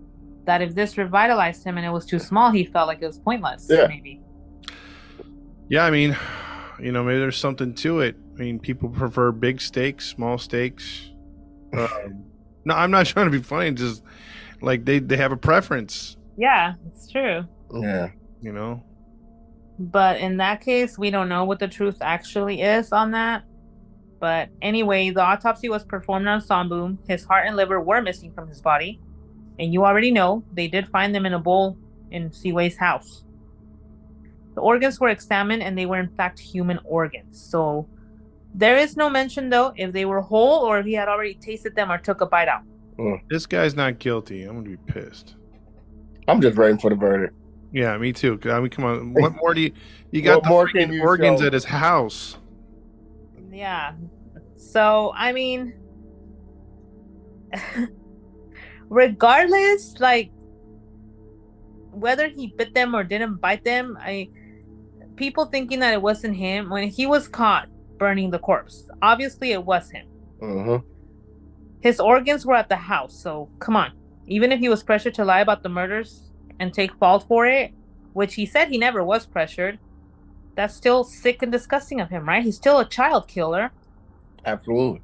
[0.45, 3.19] That if this revitalized him and it was too small, he felt like it was
[3.19, 3.67] pointless.
[3.69, 3.87] Yeah.
[3.89, 4.21] Maybe.
[5.69, 6.17] yeah, I mean,
[6.81, 8.17] you know, maybe there's something to it.
[8.37, 11.11] I mean, people prefer big steaks, small steaks.
[11.77, 12.25] Um,
[12.65, 13.73] no, I'm not trying to be funny.
[13.73, 14.03] Just
[14.63, 17.45] like they, they have a preference, Yeah, it's true.
[17.75, 18.11] yeah.
[18.41, 18.83] you know?
[19.79, 23.43] But in that case, we don't know what the truth actually is on that.
[24.19, 26.97] But anyway, the autopsy was performed on Sambu.
[27.09, 29.01] His heart and liver were missing from his body.
[29.59, 31.77] And you already know they did find them in a bowl
[32.11, 33.25] in Si Quey's house.
[34.55, 37.39] The organs were examined and they were in fact human organs.
[37.41, 37.87] So
[38.55, 41.75] there is no mention though if they were whole or if he had already tasted
[41.75, 42.63] them or took a bite out.
[42.97, 43.17] Hmm.
[43.29, 44.45] This guy's not guilty.
[44.45, 45.35] I'm gonna be pissed.
[46.27, 47.35] I'm just waiting for the verdict.
[47.73, 48.41] Yeah, me too.
[48.47, 49.13] Uh, I mean, come on.
[49.13, 49.73] What more do you?
[50.11, 51.47] You got What the more freaking organs show?
[51.47, 52.39] at his house.
[53.57, 53.93] Yeah.
[54.57, 55.73] So, I mean,
[58.91, 60.31] regardless, like
[61.91, 64.29] whether he bit them or didn't bite them, I
[65.17, 68.87] people thinking that it wasn't him when he was caught burning the corpse.
[69.01, 70.07] Obviously, it was him.
[70.39, 70.77] hmm
[71.81, 73.93] His organs were at the house, so come on.
[74.27, 76.31] Even if he was pressured to lie about the murders
[76.61, 77.73] and take fault for it,
[78.13, 79.79] which he said he never was pressured,
[80.57, 82.43] that's still sick and disgusting of him, right?
[82.43, 83.71] He's still a child killer.
[84.45, 85.03] Absolutely.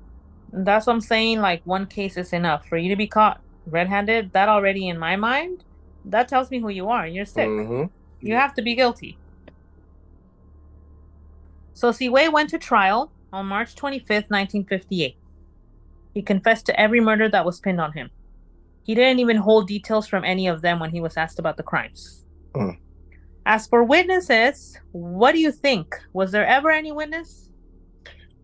[0.52, 1.40] That's what I'm saying.
[1.40, 4.32] Like one case is enough for you to be caught red-handed.
[4.32, 5.64] That already, in my mind,
[6.06, 7.06] that tells me who you are.
[7.06, 7.48] You're sick.
[7.48, 7.84] hmm
[8.20, 9.18] You have to be guilty.
[11.74, 15.16] So Si Quey went to trial on March 25th, 1958.
[16.14, 18.10] He confessed to every murder that was pinned on him.
[18.84, 21.62] He didn't even hold details from any of them when he was asked about the
[21.62, 22.24] crimes.
[22.54, 22.70] Hmm.
[23.44, 25.98] As for witnesses, what do you think?
[26.12, 27.48] Was there ever any witness?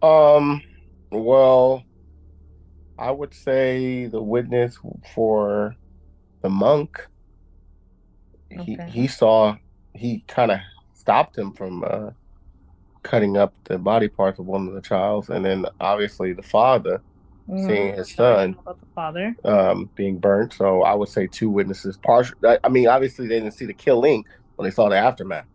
[0.03, 0.62] Um.
[1.11, 1.84] Well,
[2.99, 4.78] I would say the witness
[5.14, 5.74] for
[6.42, 7.07] the monk.
[8.51, 8.90] He Okay.
[8.90, 9.57] he saw
[9.94, 10.59] he kind of
[10.94, 12.11] stopped him from uh,
[13.03, 17.03] cutting up the body parts of one of the childs, and then obviously the father
[17.57, 19.34] seeing his son the father.
[19.44, 20.53] um, being burnt.
[20.53, 21.96] So I would say two witnesses.
[21.96, 22.36] Partial.
[22.44, 24.24] I, I mean, obviously they didn't see the killing
[24.59, 25.46] when they saw the aftermath.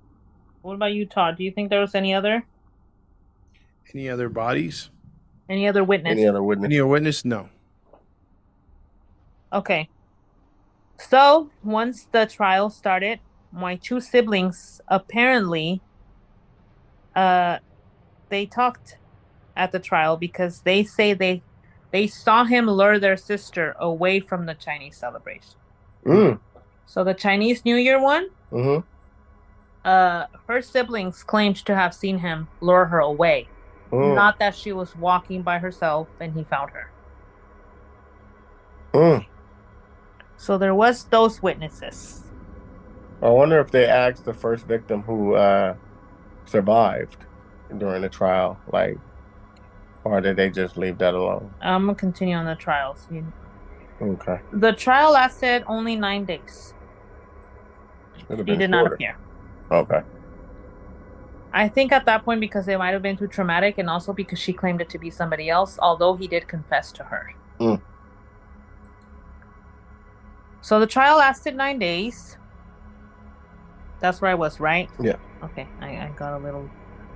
[0.62, 1.38] What about you, Todd?
[1.38, 2.42] Do you think there was any other
[3.94, 4.90] Any other bodies?
[5.50, 6.12] any other witness?
[6.12, 6.66] Any other witness?
[6.66, 7.26] Any other witness?
[7.26, 7.50] No.
[9.52, 9.90] Okay.
[10.98, 13.20] So once the trial started,
[13.52, 15.82] my two siblings apparently
[17.16, 17.60] uh
[18.30, 18.98] they talked
[19.58, 21.44] at the trial because they say they
[21.92, 25.56] they saw him lure their sister away from the Chinese celebration.
[26.06, 26.40] Mm.
[26.86, 28.80] So the Chinese New Year one, hmm
[29.86, 33.48] uh her siblings claimed to have seen him lure her away.
[33.92, 34.16] Mm.
[34.16, 36.90] Not that she was walking by herself and he found her.
[38.94, 39.26] Mm.
[40.38, 42.24] So there was those witnesses.
[43.22, 45.76] I wonder if they asked the first victim who uh,
[46.46, 47.18] survived
[47.78, 48.98] during the trial, like,
[50.04, 51.54] or did they just leave that alone?
[51.62, 53.08] I'm gonna continue on the trials.
[53.12, 53.32] You-
[54.02, 54.40] Okay.
[54.52, 56.74] The trial lasted only nine days.
[58.28, 59.16] He did not appear.
[59.74, 60.02] Okay.
[61.52, 64.40] I think at that point because it might have been too traumatic and also because
[64.40, 67.34] she claimed it to be somebody else, although he did confess to her.
[67.60, 67.82] Mm.
[70.62, 72.38] So the trial lasted nine days.
[74.00, 74.90] That's where I was, right?
[75.00, 75.18] Yeah.
[75.44, 76.70] Okay, I, I got a little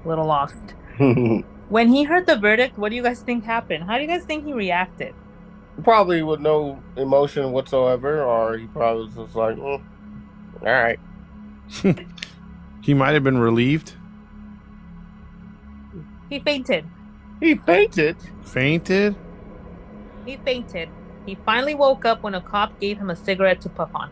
[0.05, 0.73] little lost.
[1.69, 3.83] When he heard the verdict, what do you guys think happened?
[3.83, 5.13] How do you guys think he reacted?
[5.83, 9.81] probably with no emotion whatsoever, or he probably was just like, mm,
[10.61, 10.99] all right.
[12.87, 13.95] He might have been relieved,
[16.29, 16.85] He fainted.
[17.41, 18.15] He fainted.
[18.45, 19.13] fainted.
[20.25, 20.87] He fainted.
[21.25, 24.09] He finally woke up when a cop gave him a cigarette to puff on.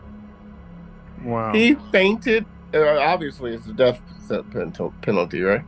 [1.24, 1.54] Wow.
[1.54, 2.44] He fainted.
[2.74, 3.98] Uh, obviously, it's a death
[5.00, 5.64] penalty, right?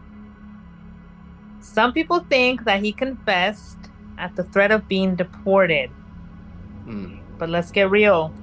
[1.60, 3.78] Some people think that he confessed
[4.18, 5.90] at the threat of being deported.
[6.84, 7.20] Mm.
[7.38, 8.34] But let's get real.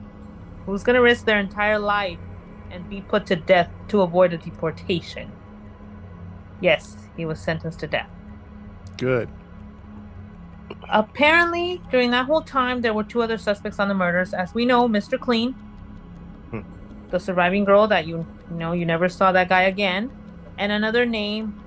[0.65, 2.17] Who's going to risk their entire life
[2.75, 5.31] and be put to death to avoid a deportation?
[6.61, 8.09] Yes, he was sentenced to death.
[8.97, 9.29] Good.
[10.89, 14.33] Apparently, during that whole time, there were two other suspects on the murders.
[14.33, 15.19] As we know, Mr.
[15.19, 15.53] Clean,
[16.51, 16.61] Hmm.
[17.09, 20.11] the surviving girl that you know you never saw that guy again,
[20.57, 21.59] and another name,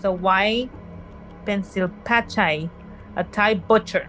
[0.00, 0.68] Sawai
[1.44, 2.70] Pensilpachai,
[3.16, 4.08] a Thai butcher.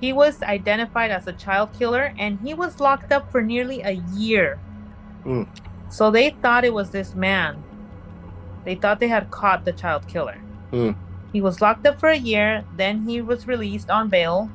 [0.00, 3.92] He was identified as a child killer and he was locked up for nearly a
[4.14, 4.58] year.
[5.24, 5.42] Hmm.
[5.88, 7.62] So they thought it was this man.
[8.64, 10.38] They thought they had caught the child killer.
[10.70, 10.92] Hmm.
[11.32, 14.50] He was locked up for a year, then he was released on bail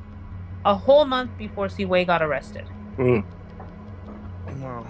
[0.64, 2.66] a whole month before Si Quey got arrested.
[2.96, 3.24] Mm.
[4.60, 4.86] Wow.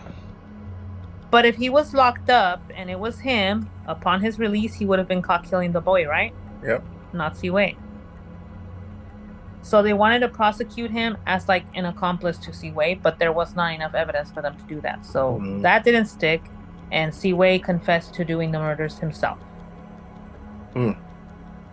[1.31, 4.99] But if he was locked up and it was him, upon his release, he would
[4.99, 6.35] have been caught killing the boy, right?
[6.63, 6.85] Yep.
[7.13, 7.77] Not Si Quey.
[9.63, 13.33] So they wanted to prosecute him as like an accomplice to Si Quey, but there
[13.33, 15.05] was not enough evidence for them to do that.
[15.05, 15.63] So Mhm.
[15.63, 16.43] that didn't stick,
[16.93, 19.39] and Si Quey confessed to doing the murders himself.
[20.73, 20.93] Hmm.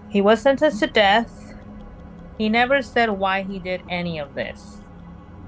[0.09, 1.53] He was sentenced to death.
[2.37, 4.81] He never said why he did any of this.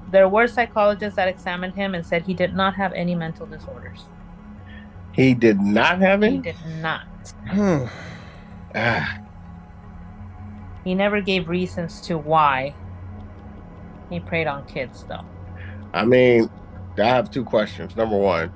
[0.10, 4.06] There were psychologists that examined him and said he did not have any mental disorders.
[5.12, 6.36] He did not have any?
[6.38, 7.02] He did not.
[7.50, 7.86] Hmm.
[8.76, 9.18] Ah,
[10.88, 12.74] He never gave reasons to why
[14.10, 15.26] he preyed on kids, though.
[15.94, 16.50] I mean,
[16.98, 17.94] I have two questions.
[17.98, 18.54] Number one,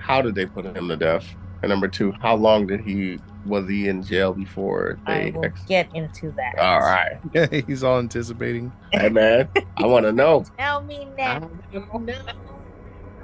[0.00, 1.26] how did they put him to death?
[1.62, 5.30] And number two, how long did he was he in jail before they I they?
[5.32, 6.60] will Ex- get into that.
[6.60, 8.70] All right, Yeah, he's all anticipating.
[8.92, 9.48] hey man,
[9.78, 10.44] I want to know.
[10.60, 11.50] Tell me now.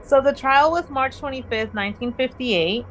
[0.03, 2.85] So the trial was March 25th, 1958,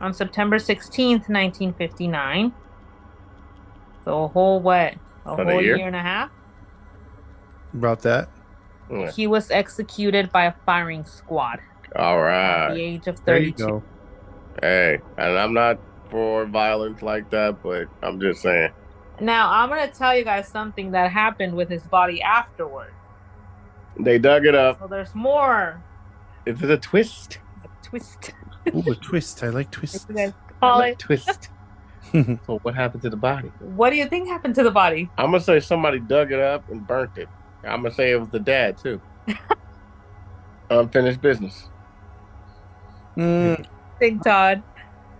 [0.00, 2.54] on September 16th, 1959.
[4.10, 4.94] So a whole what?
[5.24, 5.76] A For the whole year?
[5.76, 6.30] year and a half.
[7.72, 8.28] About that.
[8.90, 9.08] Yeah.
[9.12, 11.60] He was executed by a firing squad
[11.94, 12.74] All at right.
[12.74, 13.66] the age of There you 32.
[13.68, 13.82] go.
[14.60, 15.78] Hey, and I'm not
[16.10, 18.72] for violence like that, but I'm just saying.
[19.20, 22.92] Now I'm gonna tell you guys something that happened with his body afterward.
[24.00, 24.80] They dug it up.
[24.80, 25.80] So there's more
[26.46, 27.38] Is it a twist?
[27.64, 28.32] A twist.
[28.74, 29.44] Ooh, a twist.
[29.44, 30.04] I like twists.
[30.08, 30.98] You guys I call like it.
[30.98, 31.50] twist.
[32.46, 33.48] so what happened to the body?
[33.60, 35.10] What do you think happened to the body?
[35.18, 37.28] I'm gonna say somebody dug it up and burnt it.
[37.64, 39.00] I'm gonna say it was the dad too.
[40.70, 41.68] Unfinished business.
[43.16, 43.66] Mm,
[43.98, 44.62] Think Todd.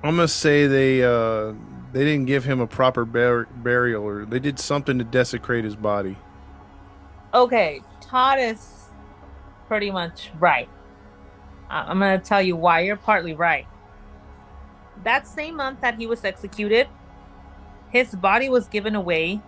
[0.03, 1.53] I'm gonna say they uh
[1.93, 5.77] they didn't give him a proper bur- burial, or they did something to desecrate his
[5.77, 6.17] body.
[7.35, 8.85] Okay, Todd is
[9.69, 10.69] pretty much right.
[11.69, 12.81] I- I'm gonna tell you why.
[12.81, 13.67] You're partly right.
[15.05, 16.89] That same month that he was executed,
[17.91, 19.41] his body was given away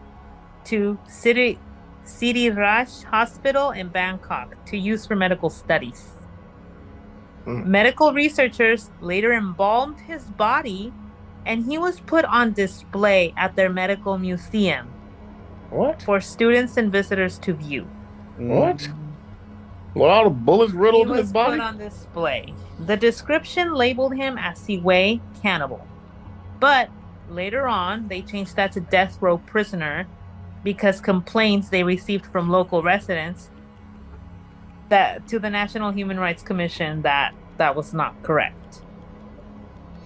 [0.64, 1.58] to City
[2.04, 6.12] Siriraj Hospital in Bangkok to use for medical studies.
[7.44, 7.70] Hmm.
[7.70, 10.92] Medical researchers later embalmed his body,
[11.44, 14.88] and he was put on display at their medical museum
[15.70, 16.02] What?
[16.02, 17.86] for students and visitors to view.
[18.38, 18.88] What?
[19.94, 21.58] Well, all the bullets riddled his body.
[21.58, 22.54] put on display.
[22.86, 25.86] The description labeled him as Si Quey cannibal,
[26.60, 26.88] but
[27.28, 30.06] later on they changed that to death row prisoner
[30.64, 33.50] because complaints they received from local residents
[34.88, 38.82] that to the National Human Rights Commission that that was not correct.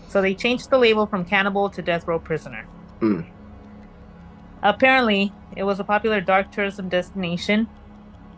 [0.09, 2.64] So they changed the label from cannibal to death row prisoner.
[3.01, 3.22] Hmm.
[4.62, 7.68] Apparently, it was a popular dark tourism destination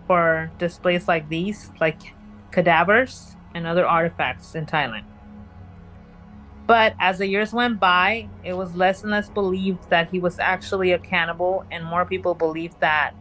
[0.08, 2.00] for displays like these, like
[2.50, 5.04] cadavers and other artifacts in Thailand.
[6.66, 10.38] But as the years went by, it was less and less believed that he was
[10.38, 13.12] actually a cannibal, and more people believed that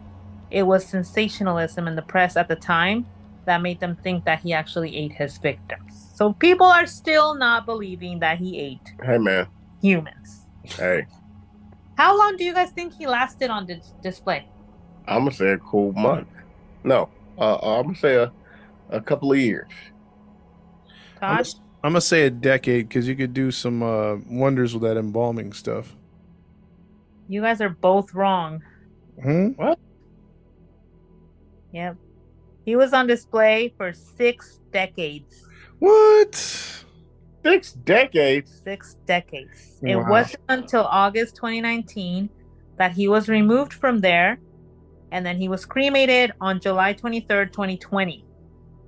[0.50, 3.06] it was sensationalism in the press at the time
[3.46, 6.12] that made them think that he actually ate his victims.
[6.16, 9.48] So people are still not believing that he ate Hey, man.
[9.82, 10.46] humans.
[10.64, 11.06] Hey,
[11.96, 14.46] How long do you guys think he lasted on dis- display?
[15.08, 16.28] I'm gonna say a cool month.
[16.88, 18.32] No, uh, I'm gonna say a,
[18.90, 19.70] a couple of years.
[21.22, 21.46] I'm, Todd?
[21.46, 24.98] gonna- I'm gonna say a decade because you could do some uh, wonders with that
[24.98, 25.96] embalming stuff.
[27.28, 28.62] You guys are both wrong.
[29.22, 29.50] Hmm?
[31.74, 31.98] Yep.
[32.66, 35.44] He was on display for six decades.
[35.80, 36.36] What?
[37.44, 38.62] Six decades.
[38.64, 39.80] Six decades.
[39.82, 40.10] It Wow.
[40.10, 42.30] wasn't until August 2019
[42.78, 44.40] that he was removed from there,
[45.12, 48.24] and then he was cremated on July 23rd, 2020.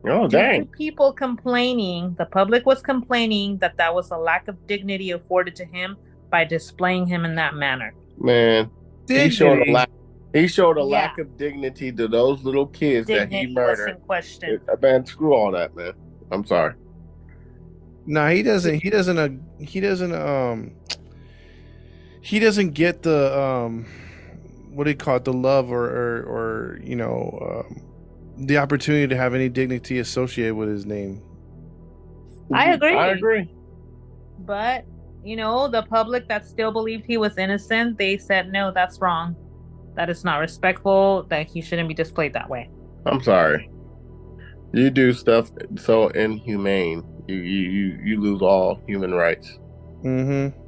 [0.06, 0.66] Oh, Due to dang.
[0.68, 5.66] people complaining, the public was complaining that that was a lack of dignity afforded to
[5.66, 5.98] him
[6.30, 7.94] by displaying him in that manner.
[8.18, 8.70] Man,
[9.08, 9.90] he showed a lack.
[10.34, 10.86] He showed a Yeah.
[10.86, 13.90] lack of dignity to those little kids that Dignity he was murdered.
[13.90, 14.62] in question.
[14.72, 15.94] Uh, Man, screw all that, man.
[16.32, 16.76] I'm sorry.
[18.06, 18.76] No, he doesn't.
[18.82, 19.18] He doesn't.
[19.18, 20.14] Uh, he doesn't.
[20.14, 20.72] Um,
[22.22, 23.86] he doesn't get the um,
[24.70, 25.26] what do you call it?
[25.26, 30.56] The love or or, or you know, um, the opportunity to have any dignity associated
[30.56, 31.22] with his name.
[32.54, 32.96] I agree.
[32.96, 33.54] I agree.
[34.40, 34.86] But,
[35.24, 39.36] you know, the public that still believed he was innocent, they said, no, that's wrong.
[39.96, 42.70] That is not respectful, that he shouldn't be displayed that way.
[43.06, 43.70] I'm sorry.
[44.74, 47.04] You do stuff so inhumane.
[47.28, 49.60] You you you, you lose all human rights.
[50.04, 50.59] Mm-hmm.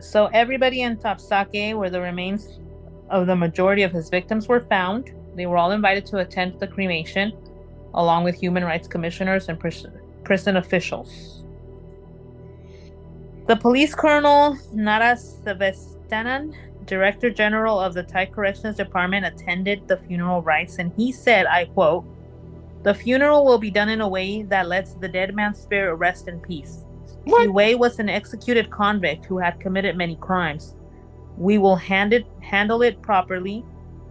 [0.00, 2.60] So, everybody in Thap Sakae, where the remains
[3.10, 6.66] of the majority of his victims were found, they were all invited to attend the
[6.66, 7.32] cremation,
[7.94, 9.86] along with human rights commissioners and pris-
[10.24, 11.42] prison officials.
[13.46, 20.42] The police colonel, Nara Savestanan, Director General of the Thai Corrections Department, attended the funeral
[20.42, 22.04] rites and he said, I quote,
[22.82, 26.28] The funeral will be done in a way that lets the dead man's spirit rest
[26.28, 26.84] in peace.
[27.26, 30.76] Wei was an executed convict who had committed many crimes.
[31.36, 33.64] We will hand it, handle it properly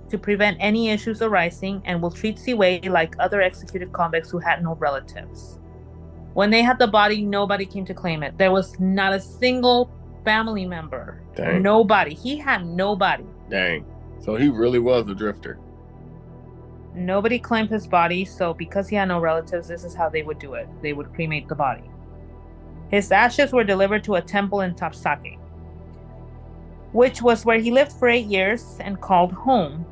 [0.10, 4.40] to prevent any issues arising and will treat Si Quey like other executed convicts who
[4.40, 5.60] had no relatives.
[6.34, 8.38] When they had the body, nobody came to claim it.
[8.38, 9.92] There was not a single
[10.24, 11.22] family member.
[11.36, 11.62] Dang.
[11.62, 12.14] Nobody.
[12.14, 13.26] He had nobody.
[13.50, 13.86] Dang.
[14.20, 15.60] So he really was a drifter.
[16.94, 20.40] Nobody claimed his body, so because he had no relatives, this is how they would
[20.40, 20.68] do it.
[20.82, 21.90] They would cremate the body.
[22.90, 25.38] His ashes were delivered to a temple in Thap Sakae,
[26.94, 29.86] which was where he lived for eight years and called home.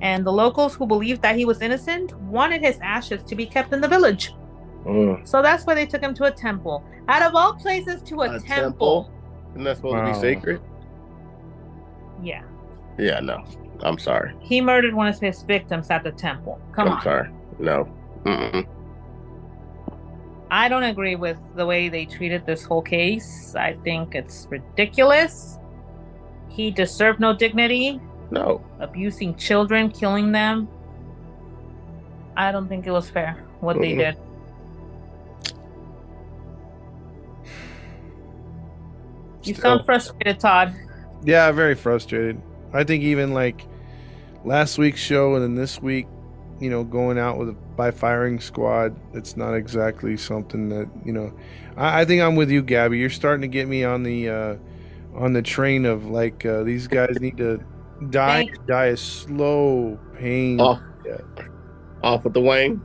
[0.00, 3.72] And the locals who believed that he was innocent wanted his ashes to be kept
[3.72, 4.32] in the village.
[4.84, 5.26] Mm.
[5.26, 6.84] So that's why they took him to a temple.
[7.08, 8.44] Out of all places, to a, A temple.
[9.04, 9.12] temple?
[9.52, 10.60] Isn't that supposed to be sacred?
[12.22, 12.42] Yeah.
[12.96, 13.44] Yeah, no.
[13.80, 14.34] I'm sorry.
[14.40, 16.60] He murdered one of his victims at the temple.
[16.72, 17.02] Come I'm on.
[17.02, 17.30] sorry.
[17.58, 17.88] No.
[18.24, 18.66] Mm-mm.
[20.50, 23.54] I don't agree with the way they treated this whole case.
[23.54, 25.58] I think it's ridiculous.
[26.48, 28.00] He deserved no dignity,
[28.30, 28.64] No.
[28.80, 30.68] abusing children, killing them.
[32.36, 34.14] I don't think it was fair what they Mm-mm.
[34.14, 34.16] did.
[39.44, 39.62] You Still.
[39.76, 40.74] sound frustrated, Todd.
[41.24, 42.40] Yeah, very frustrated.
[42.72, 43.64] I think even like
[44.44, 46.06] last week's show and then this week,
[46.60, 51.12] you know, going out with a by firing squad, it's not exactly something that you
[51.12, 51.32] know.
[51.76, 52.98] I, I think I'm with you, Gabby.
[52.98, 54.56] You're starting to get me on the uh,
[55.14, 57.58] on the train of like uh, these guys need to
[58.10, 60.60] die Thank- die a slow pain.
[60.60, 60.80] Off.
[62.02, 62.80] Off with the wing.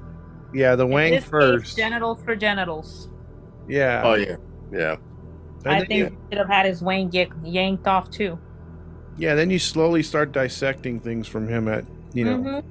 [0.53, 1.77] Yeah, the In wang this case, first.
[1.77, 3.09] genitals for genitals.
[3.67, 4.35] yeah, Oh yeah.
[4.71, 4.95] Yeah.
[5.65, 8.37] And I then think you- he should have had his wang get yanked off too.
[9.17, 9.35] yeah.
[9.35, 12.37] Then you slowly start dissecting things from him at you know.
[12.37, 12.63] Mhm.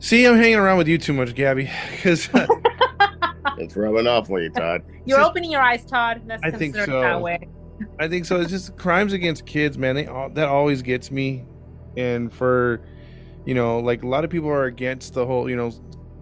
[0.00, 2.28] See, I'm hanging around with you too much, Gabby, because
[3.58, 4.82] It's rubbing off on you, Todd.
[5.04, 6.22] You're Just- opening your eyes, Todd.
[6.26, 7.00] Let's I think so.
[7.00, 7.48] that way.
[7.98, 8.40] I think so.
[8.40, 9.94] It's just crimes against kids, man.
[9.96, 11.44] They al- that always gets me.
[11.96, 12.80] and for
[13.46, 15.72] you know like a lot of people are against the whole you know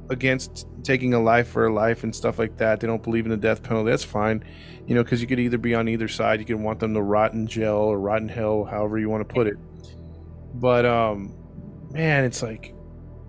[0.09, 3.31] against taking a life for a life and stuff like that they don't believe in
[3.31, 4.43] the death penalty that's fine
[4.87, 7.03] you know because you could either be on either side you can want them to
[7.03, 9.57] rot in jail or rot in hell however you want to put it
[10.55, 11.35] but um
[11.91, 12.73] man it's like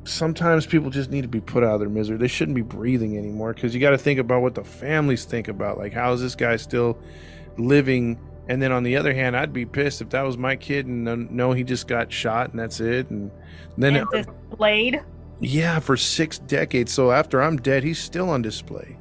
[0.10, 3.18] sometimes people just need to be put out of their misery they shouldn't be breathing
[3.18, 6.22] anymore because you got to think about what the families think about like how is
[6.22, 6.98] this guy still
[7.58, 8.18] living
[8.50, 11.04] and then on the other hand, I'd be pissed if that was my kid and
[11.04, 13.08] no, no he just got shot and that's it.
[13.12, 13.30] And
[13.78, 15.04] then, and displayed.
[15.40, 16.92] yeah, for six decades.
[16.92, 18.98] So after I'm dead, he's still on display.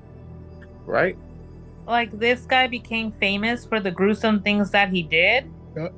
[0.84, 1.16] Right?
[1.86, 5.50] Like this guy became famous for the gruesome things that he did.
[5.74, 5.88] Yeah.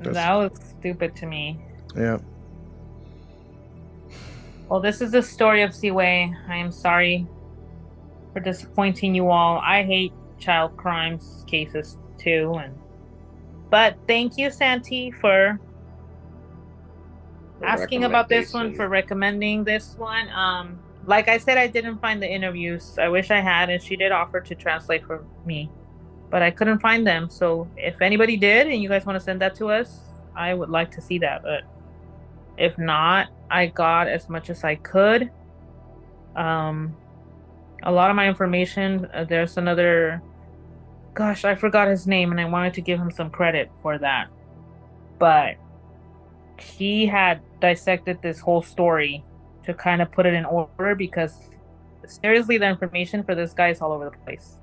[0.00, 1.58] That was stupid to me.
[1.96, 2.18] Yeah.
[4.74, 6.34] Well, this is the story of Si Quey.
[6.48, 7.28] I am sorry
[8.32, 9.60] for disappointing you all.
[9.60, 12.76] I hate child crimes cases too and
[13.70, 15.60] but thank you santi for
[17.60, 21.98] For asking about this one for recommending this one um like i said i didn't
[21.98, 25.70] find the interviews i wish i had and she did offer to translate for me
[26.30, 29.40] but i couldn't find them so if anybody did and you guys want to send
[29.40, 30.00] that to us
[30.34, 31.62] i would like to see that but
[32.58, 35.30] if not i got as much as i could.
[36.36, 36.96] Um
[37.82, 40.22] a lot of my information uh, there's another
[41.12, 44.28] gosh i forgot his name and i wanted to give him some credit for that.
[45.18, 45.56] But
[46.58, 49.24] he had dissected this whole story
[49.64, 51.38] to kind of put it in order because
[52.06, 54.56] seriously the information for this guy is all over the place.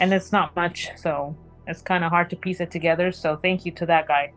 [0.00, 1.36] And it's not much so
[1.68, 3.12] it's kind of hard to piece it together.
[3.12, 4.32] So thank you to that guy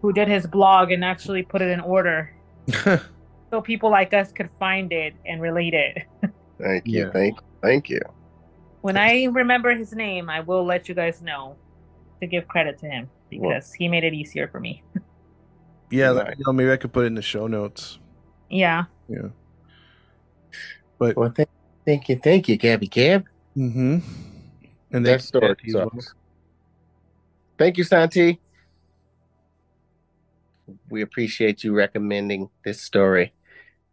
[0.00, 2.32] who did his blog and actually put it in order
[3.50, 6.04] so people like us could find it and relate it
[6.60, 7.04] Thank you.
[7.06, 7.10] Yeah.
[7.12, 8.00] Thank thank you.
[8.80, 11.56] when I remember his name, I will let you guys know
[12.20, 14.82] to give credit to him because he made it easier for me.
[15.90, 16.36] yeah, Right.
[16.36, 17.98] you know, maybe I could put it in the show notes.
[18.50, 18.84] Yeah.
[19.08, 19.28] Yeah.
[20.98, 21.48] But Well, thank,
[21.86, 23.24] thank you, thank you, Gabby Gab.
[23.56, 23.98] mm-hmm.
[24.90, 26.14] And That story sucks.
[27.56, 28.40] Thank you, Santi.
[30.90, 33.32] We appreciate you recommending this story.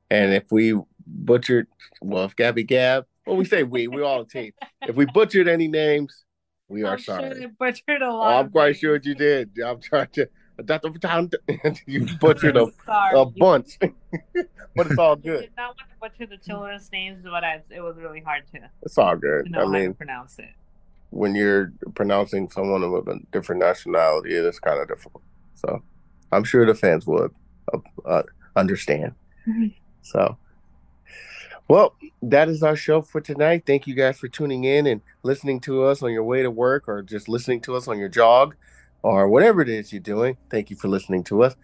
[0.10, 1.68] And if we butchered,
[2.02, 4.52] well, if Gabby Gab, well, we say we, we all a team.
[4.84, 6.26] If we butchered any names,
[6.68, 7.34] we are I'm sorry.
[7.36, 8.46] sure I butchered a Oh, lot.
[8.46, 8.78] I'm quite names.
[8.80, 9.52] sure you did.
[9.66, 10.30] I'm trying to.
[11.86, 13.20] You butchered a, I'm sorry.
[13.20, 15.42] a bunch, but it's all I good.
[15.42, 15.86] did not want to
[16.20, 19.52] butcher the children's names, but I, it was really hard to, It's all to good.
[19.52, 20.52] know I how mean, to pronounce it.
[21.10, 25.24] when you're pronouncing someone of a different nationality, it is kind of difficult.
[25.56, 25.84] So
[26.32, 27.34] I'm sure the fans would
[27.74, 28.24] uh, uh,
[28.56, 29.14] understand.
[30.02, 30.38] So,
[31.68, 33.64] well, that is our show for tonight.
[33.66, 36.88] Thank you guys for tuning in and listening to us on your way to work
[36.88, 38.56] or just listening to us on your jog
[39.02, 40.38] or whatever it is you're doing.
[40.50, 41.56] Thank you for listening to us.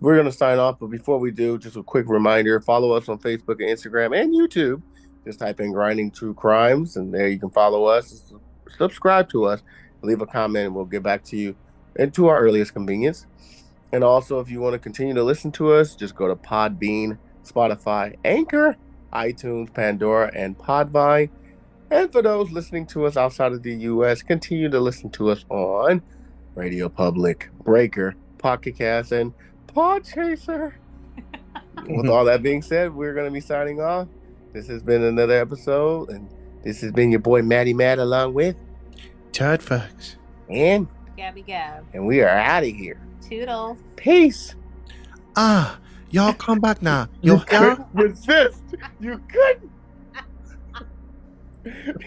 [0.00, 3.08] We're going to sign off, but before we do, just a quick reminder follow us
[3.08, 4.80] on Facebook and Instagram and YouTube.
[5.24, 8.32] Just type in Grinding True Crimes, and there you can follow us,
[8.76, 9.62] subscribe to us,
[10.02, 11.56] leave a comment, and we'll get back to you
[11.96, 13.26] and to our earliest convenience.
[13.92, 17.18] And also, if you want to continue to listen to us, just go to Podbean,
[17.44, 18.76] Spotify, Anchor,
[19.12, 21.30] iTunes, Pandora, and Podvine.
[21.90, 25.44] And for those listening to us outside of the U.S., continue to listen to us
[25.48, 26.02] on
[26.54, 29.32] Radio Public, Breaker, Pocket Cast, and
[29.68, 30.74] Podchaser.
[31.88, 34.08] With all that being said, we're going to be signing off.
[34.52, 36.28] This has been another episode, and
[36.62, 38.56] this has been your boy Matty Matt along with
[39.32, 40.16] Todd Fox.
[40.50, 41.84] and Gabby Gab.
[41.94, 43.00] and we are out of here.
[43.28, 43.76] Toodles.
[43.96, 44.54] Peace.
[45.34, 45.76] Ah,
[46.10, 47.08] y'all come back now.
[47.22, 48.62] You Your hair couldn't resist.
[49.00, 49.72] You couldn't.